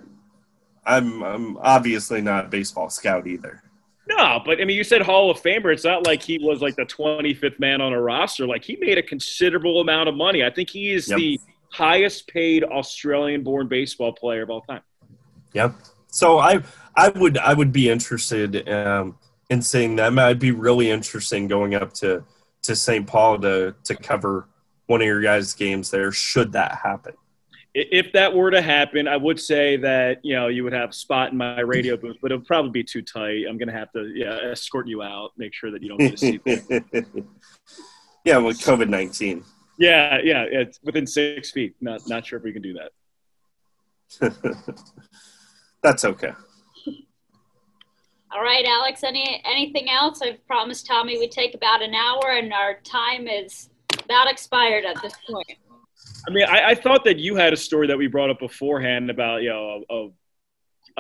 I'm, 0.85 1.23
I'm 1.23 1.57
obviously 1.59 2.21
not 2.21 2.47
a 2.47 2.49
baseball 2.49 2.91
scout 2.91 3.27
either. 3.27 3.63
No, 4.09 4.41
but 4.45 4.61
I 4.61 4.65
mean, 4.65 4.77
you 4.77 4.85
said 4.85 5.03
Hall 5.03 5.31
of 5.31 5.41
Famer. 5.41 5.73
It's 5.73 5.85
not 5.85 6.07
like 6.07 6.23
he 6.23 6.39
was 6.39 6.61
like 6.61 6.77
the 6.77 6.85
25th 6.85 7.59
man 7.59 7.81
on 7.81 7.93
a 7.93 8.01
roster. 8.01 8.47
Like 8.47 8.65
he 8.65 8.77
made 8.77 8.99
a 8.99 9.03
considerable 9.03 9.81
amount 9.81 10.09
of 10.09 10.15
money. 10.15 10.45
I 10.45 10.51
think 10.51 10.71
he 10.71 10.93
is 10.93 11.09
yep. 11.09 11.19
the 11.19 11.41
highest 11.77 12.29
paid 12.29 12.65
Australian 12.65 13.43
born 13.43 13.69
baseball 13.69 14.13
player 14.13 14.43
of 14.43 14.51
all 14.51 14.63
time. 14.63 14.83
Yeah. 15.53 15.73
So 16.09 16.39
I 16.39 16.63
I 16.95 17.11
would 17.11 17.39
I 17.39 17.55
would 17.55 17.73
be 17.73 17.91
interested 17.91 18.69
um, 18.69 19.19
in 19.51 19.63
seeing 19.63 19.97
them. 19.97 20.19
I'd 20.19 20.39
be 20.39 20.53
really 20.53 20.91
interested 20.91 21.37
in 21.37 21.49
going 21.49 21.75
up 21.75 21.93
to 21.95 22.25
to 22.63 22.77
St. 22.77 23.07
Paul 23.07 23.39
to 23.41 23.75
to 23.85 23.95
cover 23.95 24.49
one 24.87 25.01
of 25.01 25.07
your 25.07 25.21
guys' 25.21 25.55
games 25.55 25.91
there. 25.91 26.13
Should 26.13 26.53
that 26.53 26.79
happen? 26.83 27.15
if 27.79 28.11
that 28.13 28.35
were 28.35 28.51
to 28.51 28.63
happen, 28.63 29.07
I 29.07 29.19
would 29.19 29.39
say 29.39 29.77
that 29.77 30.21
you 30.23 30.35
know 30.35 30.49
you 30.49 30.65
would 30.65 30.73
have 30.73 30.95
spot 30.95 31.33
in 31.33 31.39
my 31.39 31.61
radio 31.61 31.97
booth, 32.03 32.17
but 32.23 32.33
it 32.33 32.37
would 32.37 32.47
probably 32.47 32.71
be 32.71 32.83
too 32.83 33.03
tight. 33.03 33.45
I'm 33.49 33.59
gonna 33.59 33.73
have 33.73 33.93
to 33.93 34.11
yeah 34.15 34.51
escort 34.51 34.89
you 34.89 35.03
out, 35.03 35.33
make 35.37 35.53
sure 35.53 35.71
that 35.71 35.83
you 35.83 35.91
don't 35.91 35.99
get 35.99 36.15
a 36.15 36.17
seat. 36.17 36.41
yeah, 38.25 38.39
with 38.39 38.59
COVID 38.61 38.89
nineteen. 38.89 39.45
Yeah, 39.79 40.19
yeah, 40.23 40.45
it's 40.49 40.81
within 40.83 41.07
six 41.07 41.51
feet. 41.51 41.75
Not 41.81 42.09
not 42.09 42.27
sure 42.27 42.39
if 42.39 42.45
we 42.45 42.53
can 42.53 42.63
do 42.63 42.75
that. 42.75 42.93
That's 45.83 46.05
okay. 46.05 46.33
All 48.33 48.43
right, 48.43 48.65
Alex. 48.67 49.05
Any 49.05 49.43
anything 49.45 49.89
else? 49.91 50.21
I've 50.23 50.45
promised 50.47 50.87
Tommy 50.87 51.19
we'd 51.19 51.31
take 51.31 51.55
about 51.55 51.83
an 51.83 51.95
hour, 51.95 52.33
and 52.33 52.53
our 52.53 52.81
time 52.81 53.29
is 53.29 53.71
about 54.05 54.31
expired 54.31 54.85
at 54.85 55.01
this 55.03 55.15
point. 55.29 55.59
I 56.29 56.31
mean, 56.31 56.45
I, 56.45 56.71
I, 56.71 56.75
thought 56.75 57.05
that 57.05 57.19
you 57.19 57.37
had 57.37 57.53
a 57.53 57.57
story 57.57 57.87
that 57.87 57.97
we 57.97 58.09
brought 58.09 58.31
up 58.31 58.39
beforehand 58.41 59.11
about 59.11 59.43
you 59.43 59.49
know 59.49 59.85
a, 59.89 60.09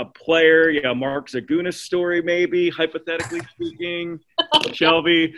a 0.02 0.04
player, 0.04 0.70
you 0.70 0.82
know, 0.82 0.94
Mark 0.94 1.28
Zagunis 1.28 1.74
story, 1.74 2.22
maybe 2.22 2.70
hypothetically 2.70 3.40
speaking, 3.54 4.20
Shelby. 4.72 5.34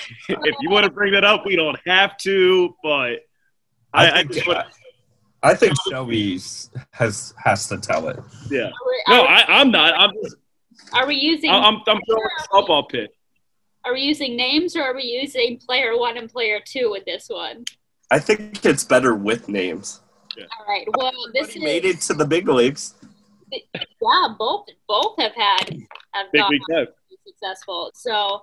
if 0.28 0.54
you 0.60 0.70
want 0.70 0.84
to 0.84 0.90
bring 0.90 1.12
that 1.12 1.24
up, 1.24 1.44
we 1.46 1.56
don't 1.56 1.78
have 1.86 2.16
to, 2.18 2.74
but 2.82 3.20
I, 3.92 4.20
I 4.20 4.24
think, 4.24 4.48
I, 4.48 4.64
I 5.42 5.54
think 5.54 5.74
Shelby 5.88 6.40
has 6.92 7.34
has 7.36 7.68
to 7.68 7.78
tell 7.78 8.08
it. 8.08 8.18
Yeah. 8.50 8.70
No, 9.08 9.22
I, 9.22 9.60
am 9.60 9.70
not. 9.70 9.94
I'm. 9.94 10.10
Just, 10.22 10.36
are 10.94 11.06
we 11.06 11.16
using? 11.16 11.50
I'm, 11.50 11.76
I'm 11.86 12.00
throwing 12.06 12.28
a 12.38 12.42
softball 12.48 12.88
pit. 12.88 13.14
Are 13.84 13.92
we 13.92 14.00
using 14.02 14.36
names 14.36 14.76
or 14.76 14.82
are 14.82 14.94
we 14.94 15.02
using 15.02 15.58
player 15.58 15.98
one 15.98 16.16
and 16.16 16.30
player 16.30 16.60
two 16.64 16.90
with 16.90 17.04
this 17.04 17.28
one? 17.28 17.64
I 18.10 18.18
think 18.18 18.64
it's 18.64 18.84
better 18.84 19.14
with 19.14 19.48
names. 19.48 20.00
Yeah. 20.36 20.44
All 20.58 20.66
right. 20.66 20.86
Well, 20.96 21.12
this 21.34 21.56
is, 21.56 21.62
made 21.62 21.84
it 21.84 22.00
to 22.02 22.14
the 22.14 22.24
big 22.24 22.48
leagues. 22.48 22.94
Yeah, 23.50 24.28
both 24.38 24.66
both 24.86 25.16
have 25.18 25.34
had 25.34 25.76
have 26.12 26.32
big 26.32 26.44
league 26.48 26.88
successful. 27.26 27.90
So 27.94 28.42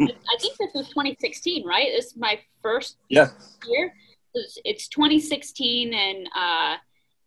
I 0.00 0.36
think 0.40 0.56
this 0.58 0.70
was 0.74 0.88
2016, 0.88 1.66
right? 1.66 1.88
This 1.94 2.06
is 2.06 2.16
my 2.16 2.38
first 2.62 2.96
Yeah. 3.08 3.28
year. 3.66 3.92
It's, 4.34 4.58
it's 4.64 4.88
2016, 4.88 5.94
and 5.94 6.28
uh, 6.36 6.76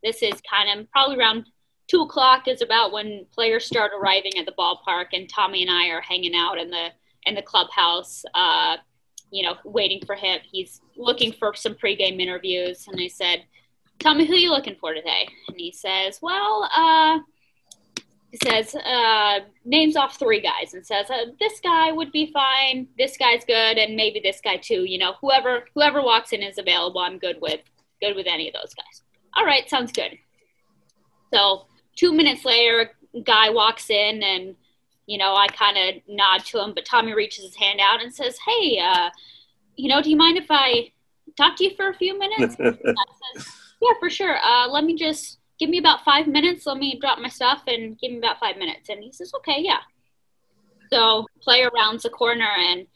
this 0.04 0.22
is 0.22 0.42
kind 0.50 0.80
of 0.80 0.90
probably 0.92 1.18
around 1.18 1.46
two 1.88 2.02
o'clock 2.02 2.48
is 2.48 2.62
about 2.62 2.92
when 2.94 3.26
players 3.34 3.66
start 3.66 3.92
arriving 4.00 4.38
at 4.38 4.46
the 4.46 4.54
ballpark, 4.54 5.08
and 5.14 5.28
Tommy 5.28 5.62
and 5.62 5.72
I 5.72 5.90
are 5.90 6.02
hanging 6.02 6.36
out 6.36 6.58
in 6.58 6.70
the 6.70 6.90
in 7.26 7.36
the 7.36 7.42
clubhouse, 7.42 8.24
uh, 8.34 8.78
you 9.32 9.44
know, 9.44 9.56
waiting 9.64 10.02
for 10.06 10.16
him. 10.16 10.40
He's 10.50 10.82
looking 10.96 11.32
for 11.34 11.54
some 11.54 11.76
pregame 11.76 12.20
interviews, 12.20 12.88
and 12.88 13.00
I 13.00 13.08
said, 13.08 13.44
"Tell 14.00 14.16
me 14.16 14.26
who 14.26 14.36
you 14.36 14.50
looking 14.50 14.76
for 14.80 14.94
today?" 14.94 15.28
And 15.50 15.60
he 15.60 15.72
says, 15.72 16.20
"Well, 16.22 16.70
uh, 16.74 17.20
says 18.44 18.76
uh, 18.76 19.40
names 19.66 19.96
off 19.96 20.18
three 20.18 20.40
guys 20.40 20.74
and 20.74 20.86
says 20.86 21.10
uh, 21.10 21.26
this 21.40 21.60
guy 21.60 21.92
would 21.92 22.12
be 22.12 22.32
fine 22.32 22.88
this 22.98 23.18
guy's 23.18 23.44
good 23.46 23.78
and 23.78 23.96
maybe 23.96 24.22
this 24.22 24.40
guy 24.42 24.58
too 24.58 24.86
you 24.86 24.98
know 24.98 25.14
whoever 25.20 25.66
whoever 25.76 26.02
walks 26.02 26.32
in 26.34 26.42
is 26.42 26.58
available. 26.58 27.02
I'm 27.02 27.18
good 27.18 27.38
with 27.42 27.62
good 28.02 28.16
with 28.16 28.28
any 28.28 28.48
of 28.48 28.54
those 28.54 28.74
guys. 28.74 29.04
All 29.36 29.46
right 29.46 29.70
sounds 29.70 29.92
good. 29.92 30.18
So 31.34 31.66
two 31.96 32.14
minutes 32.14 32.46
later 32.46 32.92
a 33.16 33.22
guy 33.22 33.50
walks 33.50 33.90
in 33.90 34.24
and 34.24 34.56
you 35.06 35.18
know 35.18 35.36
i 35.36 35.48
kind 35.48 35.78
of 35.78 36.02
nod 36.08 36.46
to 36.46 36.64
him 36.64 36.74
but 36.74 36.86
tommy 36.86 37.14
reaches 37.14 37.44
his 37.44 37.56
hand 37.56 37.82
out 37.82 38.02
and 38.02 38.14
says 38.14 38.38
hey 38.46 38.80
uh, 38.80 39.10
you 39.76 39.90
know 39.90 40.02
do 40.02 40.10
you 40.10 40.16
mind 40.16 40.38
if 40.38 40.46
i 40.50 40.90
talk 41.38 41.56
to 41.58 41.64
you 41.64 41.76
for 41.76 41.90
a 41.90 41.94
few 41.94 42.18
minutes? 42.18 42.56
Says, 42.58 42.78
yeah 43.82 43.94
for 44.00 44.10
sure. 44.10 44.38
Uh, 44.44 44.68
let 44.68 44.84
me 44.84 44.96
just 44.96 45.40
give 45.62 45.70
me 45.70 45.78
about 45.78 46.04
five 46.04 46.26
minutes. 46.26 46.66
Let 46.66 46.78
me 46.78 46.98
drop 47.00 47.20
my 47.20 47.30
stuff 47.30 47.62
and 47.68 47.98
give 48.00 48.12
me 48.12 48.18
about 48.18 48.40
five 48.40 48.58
minutes. 48.58 48.90
And 48.90 49.04
he 49.04 49.12
says, 49.12 49.32
okay, 49.36 49.58
yeah. 49.60 49.78
So 50.92 51.28
player 51.40 51.70
rounds 51.74 52.04
the 52.04 52.10
corner 52.10 52.50
and 52.58 52.88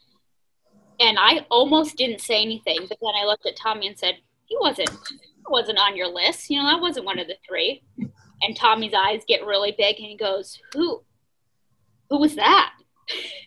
and 0.98 1.16
I 1.20 1.46
almost 1.50 1.96
didn't 1.96 2.22
say 2.22 2.42
anything, 2.42 2.78
but 2.88 2.98
then 3.00 3.12
I 3.14 3.24
looked 3.24 3.46
at 3.46 3.54
Tommy 3.56 3.86
and 3.86 3.96
said, 3.96 4.14
he 4.46 4.56
wasn't 4.60 4.90
he 4.90 5.44
wasn't 5.48 5.78
on 5.78 5.96
your 5.96 6.08
list. 6.08 6.50
You 6.50 6.60
know, 6.60 6.68
that 6.68 6.80
wasn't 6.80 7.06
one 7.06 7.20
of 7.20 7.28
the 7.28 7.36
three. 7.48 7.84
And 8.42 8.56
Tommy's 8.56 8.94
eyes 8.94 9.22
get 9.28 9.46
really 9.46 9.72
big 9.78 9.96
and 9.96 10.06
he 10.06 10.16
goes, 10.16 10.58
who 10.72 11.04
who 12.10 12.18
was 12.18 12.34
that? 12.34 12.72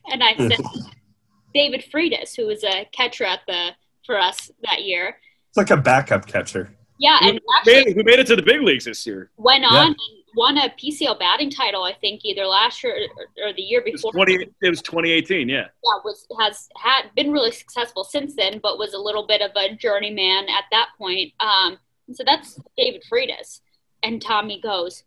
And 0.09 0.23
I 0.23 0.33
said, 0.37 0.65
David 1.53 1.83
Freitas, 1.93 2.33
who 2.33 2.47
was 2.47 2.63
a 2.63 2.87
catcher 2.93 3.25
at 3.25 3.41
the 3.45 3.71
for 4.05 4.17
us 4.17 4.49
that 4.63 4.83
year. 4.83 5.17
It's 5.49 5.57
like 5.57 5.71
a 5.71 5.77
backup 5.77 6.25
catcher. 6.25 6.78
Yeah, 6.99 7.17
Who 7.21 7.29
and 7.29 7.39
actually 7.57 7.73
made, 7.85 7.95
who 7.95 8.03
made 8.03 8.19
it 8.19 8.27
to 8.27 8.35
the 8.35 8.41
big 8.41 8.61
leagues 8.61 8.85
this 8.85 9.05
year? 9.07 9.31
went 9.37 9.61
Yeah. 9.63 9.69
on 9.69 9.87
and 9.87 9.95
won 10.35 10.57
a 10.57 10.69
PCL 10.69 11.17
batting 11.17 11.49
title, 11.49 11.83
I 11.83 11.93
think, 11.93 12.23
either 12.25 12.45
last 12.45 12.83
year 12.83 13.07
or, 13.37 13.47
or 13.47 13.53
the 13.53 13.61
year 13.61 13.81
It 13.85 13.93
was, 13.93 14.01
before. 14.01 14.11
20, 14.11 14.33
it 14.61 14.69
was 14.69 14.81
2018, 14.81 15.47
yeah. 15.49 15.55
Yeah, 15.57 15.63
was 16.03 16.27
has 16.39 16.67
had 16.77 17.03
been 17.15 17.31
really 17.31 17.51
successful 17.51 18.03
since 18.03 18.35
then, 18.35 18.59
but 18.61 18.77
was 18.77 18.93
a 18.93 18.99
little 18.99 19.25
bit 19.25 19.41
of 19.41 19.51
a 19.55 19.73
journeyman 19.75 20.49
at 20.49 20.65
that 20.71 20.89
point. 20.97 21.33
Um, 21.39 21.77
and 22.07 22.15
so 22.15 22.23
that's 22.25 22.59
David 22.77 23.03
Freitas. 23.11 23.61
And 24.03 24.21
Tommy 24.21 24.61
goes, 24.61 25.03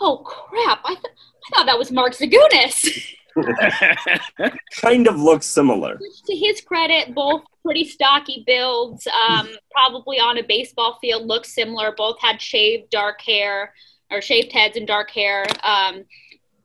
"Oh 0.00 0.18
crap! 0.18 0.80
I, 0.84 0.94
th- 0.94 1.04
I 1.06 1.56
thought 1.56 1.66
that 1.66 1.78
was 1.78 1.92
Mark 1.92 2.12
Zagunis." 2.14 3.14
Kind 4.80 5.06
of 5.06 5.20
looks 5.20 5.46
similar. 5.46 5.96
Which, 5.96 6.22
to 6.24 6.34
his 6.36 6.60
credit, 6.60 7.14
both 7.14 7.42
pretty 7.64 7.84
stocky 7.84 8.44
builds, 8.46 9.06
um, 9.28 9.48
probably 9.70 10.18
on 10.18 10.38
a 10.38 10.42
baseball 10.42 10.98
field, 11.00 11.26
look 11.26 11.44
similar. 11.44 11.92
Both 11.96 12.20
had 12.20 12.40
shaved 12.40 12.90
dark 12.90 13.20
hair 13.20 13.74
or 14.10 14.20
shaved 14.22 14.52
heads 14.52 14.76
and 14.76 14.86
dark 14.86 15.10
hair. 15.10 15.44
Um, 15.62 16.04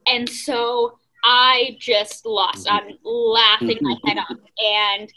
and 0.06 0.28
so 0.28 0.98
I 1.24 1.76
just 1.78 2.26
lost. 2.26 2.70
I'm 2.70 2.98
laughing 3.02 3.78
my 3.80 3.96
head 4.06 4.18
off. 4.18 4.36
And 4.58 5.12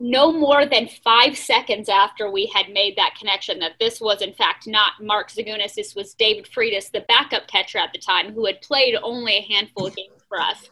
no 0.00 0.32
more 0.32 0.64
than 0.64 0.88
five 1.02 1.36
seconds 1.36 1.88
after 1.88 2.30
we 2.30 2.46
had 2.54 2.72
made 2.72 2.96
that 2.96 3.16
connection 3.18 3.58
that 3.58 3.72
this 3.80 4.00
was, 4.00 4.22
in 4.22 4.32
fact, 4.32 4.66
not 4.66 4.92
Mark 5.00 5.30
Zagunis, 5.30 5.74
this 5.74 5.94
was 5.94 6.14
David 6.14 6.46
Freitas, 6.46 6.90
the 6.90 7.04
backup 7.08 7.48
catcher 7.48 7.78
at 7.78 7.92
the 7.92 7.98
time, 7.98 8.32
who 8.32 8.46
had 8.46 8.60
played 8.60 8.94
only 9.02 9.34
a 9.34 9.42
handful 9.52 9.86
of 9.86 9.96
games 9.96 10.22
for 10.28 10.40
us. 10.40 10.70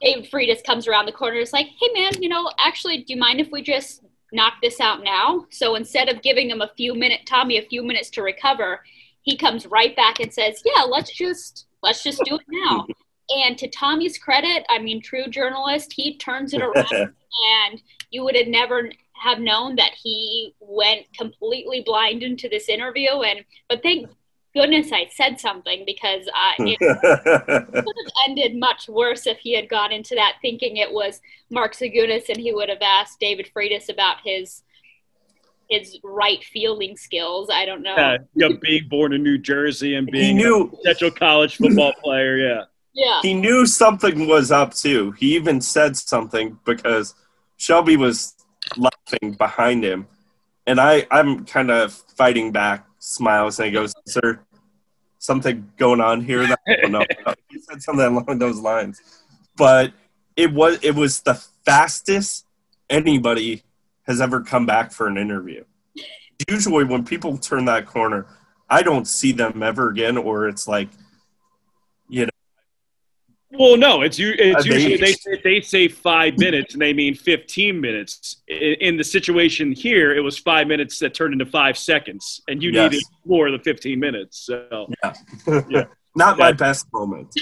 David 0.00 0.30
Freitas 0.30 0.64
comes 0.64 0.88
around 0.88 1.06
the 1.06 1.12
corner. 1.12 1.38
It's 1.38 1.52
like, 1.52 1.66
hey 1.66 1.88
man, 1.92 2.22
you 2.22 2.28
know, 2.28 2.50
actually, 2.58 2.98
do 2.98 3.12
you 3.12 3.20
mind 3.20 3.40
if 3.40 3.50
we 3.50 3.62
just 3.62 4.02
knock 4.32 4.54
this 4.62 4.80
out 4.80 5.04
now? 5.04 5.46
So 5.50 5.74
instead 5.74 6.08
of 6.08 6.22
giving 6.22 6.48
him 6.48 6.62
a 6.62 6.70
few 6.76 6.94
minutes, 6.94 7.24
Tommy 7.26 7.58
a 7.58 7.68
few 7.68 7.82
minutes 7.82 8.08
to 8.10 8.22
recover, 8.22 8.82
he 9.22 9.36
comes 9.36 9.66
right 9.66 9.94
back 9.94 10.20
and 10.20 10.32
says, 10.32 10.62
yeah, 10.64 10.82
let's 10.82 11.12
just 11.12 11.66
let's 11.82 12.02
just 12.02 12.22
do 12.24 12.36
it 12.36 12.46
now. 12.48 12.86
And 13.30 13.56
to 13.58 13.68
Tommy's 13.68 14.18
credit, 14.18 14.64
I 14.68 14.78
mean, 14.78 15.00
true 15.00 15.26
journalist, 15.28 15.92
he 15.92 16.16
turns 16.16 16.52
it 16.54 16.62
around, 16.62 16.92
and 16.92 17.82
you 18.10 18.24
would 18.24 18.36
have 18.36 18.48
never 18.48 18.90
have 19.14 19.38
known 19.38 19.76
that 19.76 19.92
he 19.92 20.54
went 20.60 21.06
completely 21.16 21.82
blind 21.84 22.22
into 22.22 22.48
this 22.48 22.68
interview. 22.68 23.20
And 23.20 23.44
but 23.68 23.82
thank 23.82 24.08
goodness 24.54 24.90
I 24.92 25.08
said 25.12 25.38
something 25.38 25.84
because 25.86 26.26
uh, 26.28 26.52
it 26.58 26.78
would 26.80 27.74
have 27.74 28.12
ended 28.28 28.58
much 28.58 28.88
worse 28.88 29.26
if 29.26 29.38
he 29.38 29.54
had 29.54 29.68
gone 29.68 29.92
into 29.92 30.14
that 30.14 30.36
thinking 30.42 30.78
it 30.78 30.92
was 30.92 31.20
Mark 31.50 31.74
Zagunis 31.74 32.28
and 32.28 32.38
he 32.38 32.52
would 32.52 32.68
have 32.68 32.82
asked 32.82 33.20
David 33.20 33.50
Freitas 33.54 33.88
about 33.88 34.16
his 34.24 34.62
his 35.68 35.98
right 36.02 36.42
fielding 36.42 36.96
skills. 36.96 37.48
I 37.48 37.64
don't 37.64 37.82
know. 37.82 38.16
You 38.34 38.48
know, 38.48 38.58
being 38.60 38.88
born 38.88 39.12
in 39.12 39.22
New 39.22 39.38
Jersey 39.38 39.94
and 39.94 40.06
being 40.10 40.36
knew 40.36 40.62
a 40.62 40.76
potential 40.76 41.12
college 41.12 41.56
football 41.56 41.92
player, 42.02 42.36
yeah. 42.38 42.64
Yeah. 42.92 43.20
he 43.22 43.34
knew 43.34 43.66
something 43.66 44.26
was 44.26 44.50
up 44.50 44.74
too. 44.74 45.12
He 45.12 45.34
even 45.36 45.60
said 45.60 45.96
something 45.96 46.58
because 46.64 47.14
Shelby 47.56 47.96
was 47.96 48.34
laughing 48.76 49.32
behind 49.32 49.84
him, 49.84 50.06
and 50.66 50.80
I 50.80 51.06
I'm 51.10 51.44
kind 51.44 51.70
of 51.70 51.92
fighting 51.92 52.52
back 52.52 52.86
smiles, 52.98 53.58
and 53.58 53.66
he 53.66 53.72
goes, 53.72 53.92
"Sir, 54.06 54.40
something 55.18 55.70
going 55.76 56.00
on 56.00 56.22
here?" 56.22 56.46
That 56.46 56.60
I 56.66 56.76
don't 56.82 56.92
know. 56.92 57.04
he 57.50 57.58
said 57.60 57.82
something 57.82 58.06
along 58.06 58.38
those 58.38 58.60
lines, 58.60 59.00
but 59.56 59.92
it 60.36 60.52
was 60.52 60.78
it 60.82 60.94
was 60.94 61.20
the 61.20 61.34
fastest 61.64 62.46
anybody 62.88 63.62
has 64.06 64.20
ever 64.20 64.40
come 64.40 64.66
back 64.66 64.92
for 64.92 65.06
an 65.06 65.16
interview. 65.16 65.64
Usually, 66.48 66.84
when 66.84 67.04
people 67.04 67.36
turn 67.36 67.66
that 67.66 67.86
corner, 67.86 68.26
I 68.68 68.82
don't 68.82 69.06
see 69.06 69.32
them 69.32 69.62
ever 69.62 69.90
again, 69.90 70.16
or 70.16 70.48
it's 70.48 70.66
like 70.66 70.88
Well, 73.52 73.76
no, 73.76 74.02
it's 74.02 74.18
you. 74.18 74.34
It's 74.38 74.64
usually 74.64 74.96
they 74.96 75.12
say, 75.12 75.40
they 75.42 75.60
say 75.60 75.88
five 75.88 76.38
minutes 76.38 76.74
and 76.74 76.80
they 76.82 76.92
mean 76.92 77.14
fifteen 77.14 77.80
minutes. 77.80 78.42
In, 78.46 78.74
in 78.80 78.96
the 78.96 79.02
situation 79.04 79.72
here, 79.72 80.14
it 80.14 80.20
was 80.20 80.38
five 80.38 80.68
minutes 80.68 80.98
that 81.00 81.14
turned 81.14 81.32
into 81.32 81.46
five 81.46 81.76
seconds, 81.76 82.40
and 82.48 82.62
you 82.62 82.70
Yes. 82.70 82.92
needed 82.92 83.04
more 83.24 83.50
than 83.50 83.60
fifteen 83.60 83.98
minutes. 83.98 84.38
So 84.38 84.88
Yeah. 85.68 85.84
Not 86.16 86.38
my 86.38 86.52
best 86.52 86.86
moment. 86.92 87.34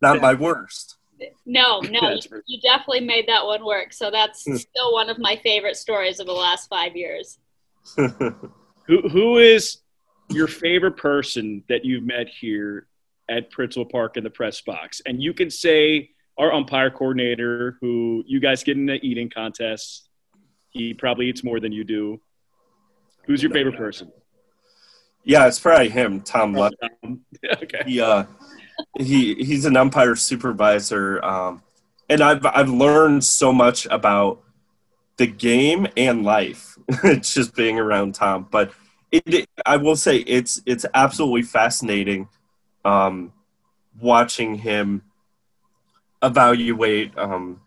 Not 0.00 0.20
my 0.20 0.34
worst. 0.34 0.96
No, 1.44 1.80
no, 1.80 2.10
you, 2.10 2.42
you 2.46 2.60
definitely 2.60 3.00
made 3.00 3.26
that 3.28 3.44
one 3.44 3.64
work. 3.64 3.92
So 3.92 4.10
that's 4.10 4.44
Hmm. 4.44 4.56
still 4.56 4.92
one 4.92 5.10
of 5.10 5.18
my 5.18 5.36
favorite 5.42 5.76
stories 5.76 6.18
of 6.20 6.26
the 6.26 6.32
last 6.32 6.68
five 6.68 6.96
years. 6.96 7.38
who 7.96 9.08
who 9.08 9.38
is 9.38 9.78
your 10.30 10.46
favorite 10.46 10.96
person 10.96 11.64
that 11.68 11.84
you've 11.84 12.04
met 12.04 12.28
here 12.28 12.86
at 13.30 13.50
Principal 13.50 13.86
Park 13.86 14.16
in 14.16 14.24
the 14.24 14.30
press 14.30 14.60
box? 14.60 15.00
And 15.06 15.22
you 15.22 15.32
can 15.32 15.50
say 15.50 16.10
our 16.36 16.52
umpire 16.52 16.90
coordinator, 16.90 17.78
who 17.80 18.24
you 18.26 18.40
guys 18.40 18.62
get 18.62 18.76
in 18.76 18.86
the 18.86 18.98
eating 19.06 19.30
contest. 19.30 20.08
He 20.70 20.92
probably 20.92 21.28
eats 21.28 21.42
more 21.42 21.60
than 21.60 21.72
you 21.72 21.84
do. 21.84 22.20
Who's 23.26 23.42
your 23.42 23.52
favorite 23.52 23.76
person? 23.76 24.10
yeah, 25.24 25.46
it's 25.46 25.58
probably 25.58 25.88
him, 25.88 26.20
Tom 26.22 26.54
Lett. 26.54 26.72
Um, 27.04 27.20
okay. 27.62 27.82
He 27.86 28.00
uh, 28.00 28.24
he 28.98 29.34
he's 29.34 29.64
an 29.64 29.76
umpire 29.76 30.16
supervisor, 30.16 31.24
um, 31.24 31.62
and 32.08 32.20
I've 32.20 32.44
I've 32.46 32.70
learned 32.70 33.24
so 33.24 33.52
much 33.52 33.86
about 33.86 34.42
the 35.16 35.26
game 35.26 35.86
and 35.96 36.24
life 36.24 36.78
just 37.20 37.54
being 37.54 37.78
around 37.78 38.14
Tom. 38.14 38.48
But 38.50 38.72
it, 39.12 39.48
I 39.66 39.76
will 39.76 39.96
say 39.96 40.18
it's 40.18 40.62
it's 40.66 40.86
absolutely 40.94 41.42
fascinating 41.42 42.28
um, 42.84 43.32
watching 44.00 44.56
him 44.56 45.02
evaluate 46.22 47.16
um, 47.16 47.60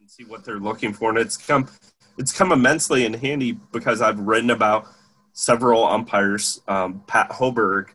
and 0.00 0.10
see 0.10 0.24
what 0.24 0.44
they're 0.44 0.58
looking 0.58 0.92
for, 0.92 1.10
and 1.10 1.18
it's 1.18 1.36
come 1.36 1.68
it's 2.16 2.32
come 2.32 2.52
immensely 2.52 3.04
in 3.04 3.14
handy 3.14 3.52
because 3.52 4.00
I've 4.00 4.18
written 4.18 4.50
about 4.50 4.86
several 5.32 5.84
umpires. 5.84 6.60
Um, 6.66 7.02
Pat 7.06 7.30
Hoberg, 7.30 7.88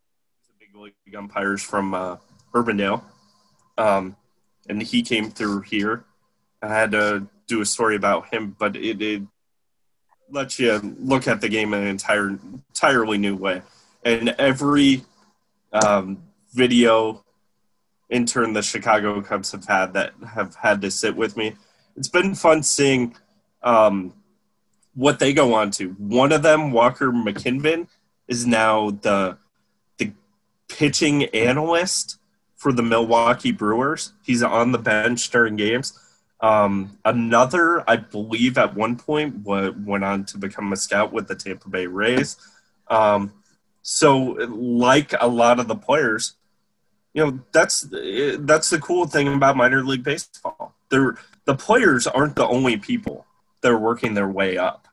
big 0.60 0.76
league 0.76 1.16
umpires 1.16 1.62
from 1.62 1.94
uh, 1.94 2.18
Urbandale, 2.54 3.04
um, 3.78 4.16
and 4.70 4.82
he 4.82 5.02
came 5.02 5.30
through 5.30 5.62
here. 5.62 6.06
I 6.62 6.68
had 6.68 6.92
to 6.92 7.28
do 7.48 7.62
a 7.62 7.66
story 7.66 7.96
about 7.96 8.34
him, 8.34 8.56
but 8.58 8.76
it, 8.78 9.02
it 9.02 9.24
lets 10.30 10.60
you 10.60 10.80
look 11.00 11.28
at 11.28 11.42
the 11.42 11.50
game 11.50 11.74
in 11.74 11.82
an 11.82 11.88
entire 11.88 12.30
entirely 12.30 13.18
new 13.18 13.36
way. 13.36 13.62
And 14.06 14.30
every 14.40 15.04
um, 15.72 16.24
video 16.54 17.24
intern 18.10 18.54
the 18.54 18.62
Chicago 18.62 19.22
Cubs 19.22 19.52
have 19.52 19.66
had 19.66 19.94
that 19.94 20.14
have 20.34 20.56
had 20.56 20.82
to 20.82 20.92
sit 20.92 21.16
with 21.16 21.36
me. 21.36 21.56
It's 21.96 22.08
been 22.08 22.36
fun 22.36 22.64
seeing 22.64 23.16
um, 23.62 24.14
what 24.94 25.20
they 25.20 25.34
go 25.34 25.54
on 25.54 25.72
to. 25.72 25.90
One 25.92 26.32
of 26.32 26.44
them, 26.44 26.72
Walker 26.72 27.12
McKinven, 27.12 27.88
is 28.28 28.46
now 28.46 28.92
the 28.92 29.38
the 29.98 30.12
pitching 30.68 31.26
analyst 31.26 32.18
for 32.56 32.72
the 32.72 32.84
Milwaukee 32.84 33.52
Brewers. 33.52 34.14
He's 34.24 34.44
on 34.44 34.72
the 34.72 34.78
bench 34.78 35.30
during 35.30 35.56
games. 35.56 36.00
Um, 36.40 36.98
another, 37.06 37.90
I 37.90 37.96
believe, 37.96 38.58
at 38.58 38.76
one 38.76 38.98
point 38.98 39.46
went 39.46 40.04
on 40.04 40.26
to 40.26 40.38
become 40.38 40.74
a 40.74 40.76
scout 40.76 41.14
with 41.14 41.28
the 41.28 41.36
Tampa 41.36 41.70
Bay 41.70 41.88
Rays. 41.88 42.36
Um, 42.90 43.34
so, 43.82 44.18
like 44.50 45.14
a 45.20 45.28
lot 45.28 45.60
of 45.60 45.68
the 45.68 45.76
players, 45.76 46.36
you 47.14 47.26
know, 47.26 47.40
that's 47.52 47.88
that's 48.40 48.70
the 48.70 48.80
cool 48.80 49.06
thing 49.06 49.34
about 49.34 49.56
minor 49.56 49.84
league 49.84 50.04
baseball. 50.04 50.74
They're, 50.90 51.16
the 51.46 51.56
players 51.56 52.08
aren't 52.08 52.36
the 52.36 52.48
only 52.48 52.78
people 52.78 53.26
that 53.62 53.72
are 53.72 53.78
working 53.78 54.14
their 54.14 54.28
way 54.28 54.58
up. 54.58 54.88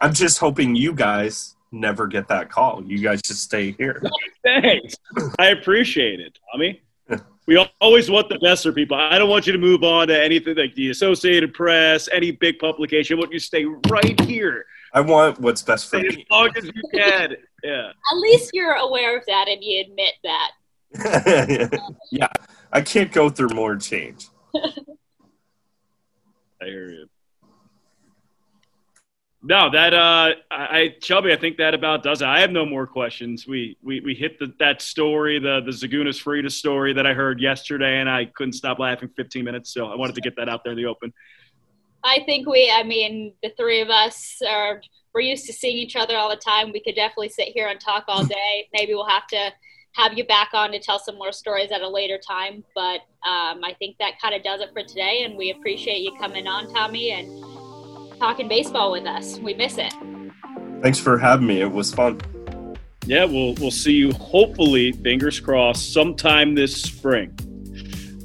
I'm 0.00 0.12
just 0.12 0.38
hoping 0.38 0.74
you 0.74 0.92
guys 0.92 1.54
never 1.72 2.06
get 2.06 2.28
that 2.28 2.50
call. 2.50 2.82
You 2.84 2.98
guys 2.98 3.22
just 3.22 3.42
stay 3.42 3.72
here. 3.72 4.02
Thanks. 4.42 4.96
I 5.38 5.48
appreciate 5.48 6.20
it, 6.20 6.38
Tommy. 6.52 6.82
We 7.46 7.64
always 7.80 8.10
want 8.10 8.28
the 8.28 8.40
best 8.40 8.64
for 8.64 8.72
people. 8.72 8.96
I 8.96 9.18
don't 9.18 9.30
want 9.30 9.46
you 9.46 9.52
to 9.52 9.58
move 9.58 9.84
on 9.84 10.08
to 10.08 10.20
anything 10.20 10.56
like 10.56 10.74
the 10.74 10.90
Associated 10.90 11.54
Press, 11.54 12.08
any 12.12 12.32
big 12.32 12.58
publication. 12.58 13.16
I 13.16 13.20
want 13.20 13.32
you 13.32 13.38
to 13.38 13.44
stay 13.44 13.64
right 13.88 14.20
here. 14.22 14.66
I 14.92 15.00
want 15.00 15.38
what's 15.40 15.62
best 15.62 15.88
for 15.88 15.98
as 15.98 16.16
me. 16.16 16.22
As 16.22 16.30
long 16.30 16.50
as 16.56 16.64
you 16.64 16.82
can. 16.92 17.36
Yeah. 17.62 17.90
At 17.90 18.18
least 18.18 18.50
you're 18.52 18.72
aware 18.72 19.16
of 19.16 19.24
that 19.26 19.46
and 19.48 19.62
you 19.62 19.84
admit 19.86 20.14
that. 20.24 20.52
yeah. 22.10 22.28
I 22.72 22.82
can't 22.82 23.12
go 23.12 23.30
through 23.30 23.50
more 23.50 23.76
change. 23.76 24.28
I 24.54 26.64
hear 26.64 26.90
you. 26.90 27.06
No, 29.42 29.70
that 29.70 29.94
uh, 29.94 30.32
I 30.50 30.96
Shelby, 31.00 31.32
I 31.32 31.36
think 31.36 31.56
that 31.58 31.72
about 31.72 32.02
does 32.02 32.20
it. 32.20 32.26
I 32.26 32.40
have 32.40 32.50
no 32.50 32.66
more 32.66 32.86
questions. 32.86 33.46
We 33.46 33.76
we, 33.80 34.00
we 34.00 34.14
hit 34.14 34.40
the, 34.40 34.52
that 34.58 34.82
story, 34.82 35.38
the 35.38 35.60
the 35.64 35.70
Zagunis 35.70 36.20
Freitas 36.20 36.52
story 36.52 36.92
that 36.94 37.06
I 37.06 37.14
heard 37.14 37.40
yesterday, 37.40 38.00
and 38.00 38.10
I 38.10 38.24
couldn't 38.24 38.54
stop 38.54 38.80
laughing 38.80 39.08
15 39.16 39.44
minutes. 39.44 39.72
So 39.72 39.86
I 39.86 39.94
wanted 39.94 40.16
to 40.16 40.20
get 40.20 40.34
that 40.36 40.48
out 40.48 40.64
there 40.64 40.72
in 40.72 40.76
the 40.76 40.86
open. 40.86 41.12
I 42.02 42.22
think 42.26 42.48
we, 42.48 42.72
I 42.74 42.82
mean, 42.82 43.34
the 43.42 43.52
three 43.56 43.80
of 43.80 43.88
us 43.88 44.40
are 44.48 44.80
we're 45.14 45.20
used 45.20 45.46
to 45.46 45.52
seeing 45.52 45.76
each 45.76 45.96
other 45.96 46.16
all 46.16 46.28
the 46.28 46.36
time. 46.36 46.72
We 46.72 46.80
could 46.80 46.94
definitely 46.94 47.28
sit 47.28 47.48
here 47.48 47.68
and 47.68 47.80
talk 47.80 48.04
all 48.08 48.24
day. 48.24 48.68
Maybe 48.72 48.94
we'll 48.94 49.06
have 49.06 49.26
to 49.28 49.52
have 49.96 50.16
you 50.16 50.24
back 50.24 50.50
on 50.52 50.70
to 50.72 50.78
tell 50.78 50.98
some 50.98 51.16
more 51.16 51.32
stories 51.32 51.72
at 51.72 51.80
a 51.80 51.88
later 51.88 52.18
time. 52.18 52.62
But 52.74 53.00
um, 53.26 53.64
I 53.64 53.74
think 53.78 53.96
that 53.98 54.20
kind 54.20 54.34
of 54.34 54.42
does 54.42 54.60
it 54.60 54.70
for 54.72 54.82
today, 54.82 55.22
and 55.24 55.36
we 55.36 55.50
appreciate 55.50 56.00
you 56.00 56.14
coming 56.18 56.46
on, 56.46 56.72
Tommy, 56.72 57.10
and 57.10 58.18
talking 58.18 58.46
baseball 58.46 58.92
with 58.92 59.06
us. 59.06 59.38
We 59.38 59.54
miss 59.54 59.78
it. 59.78 59.94
Thanks 60.82 60.98
for 60.98 61.18
having 61.18 61.46
me. 61.46 61.62
It 61.62 61.72
was 61.72 61.94
fun. 61.94 62.20
Yeah, 63.06 63.24
we'll 63.24 63.54
we'll 63.54 63.70
see 63.70 63.92
you 63.92 64.12
hopefully, 64.12 64.92
fingers 64.92 65.40
crossed, 65.40 65.92
sometime 65.92 66.54
this 66.54 66.82
spring. 66.82 67.34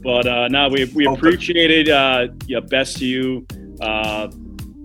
But 0.03 0.27
uh, 0.27 0.47
no, 0.49 0.67
we 0.67 0.85
we 0.93 1.05
appreciate 1.05 1.71
it. 1.71 1.87
Uh, 1.87 2.29
yeah, 2.47 2.59
best 2.59 2.97
to 2.97 3.05
you, 3.05 3.45
uh, 3.79 4.29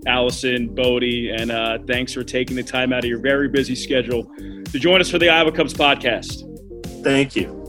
Allison, 0.05 0.73
Bodie, 0.73 1.31
and 1.31 1.51
uh, 1.51 1.79
thanks 1.85 2.13
for 2.13 2.23
taking 2.23 2.55
the 2.55 2.63
time 2.63 2.93
out 2.93 3.03
of 3.03 3.09
your 3.09 3.19
very 3.19 3.49
busy 3.49 3.75
schedule 3.75 4.31
to 4.37 4.79
join 4.79 5.01
us 5.01 5.09
for 5.09 5.17
the 5.17 5.29
Iowa 5.29 5.51
Cubs 5.51 5.73
podcast. 5.73 6.47
Thank 7.07 7.37
you. 7.37 7.66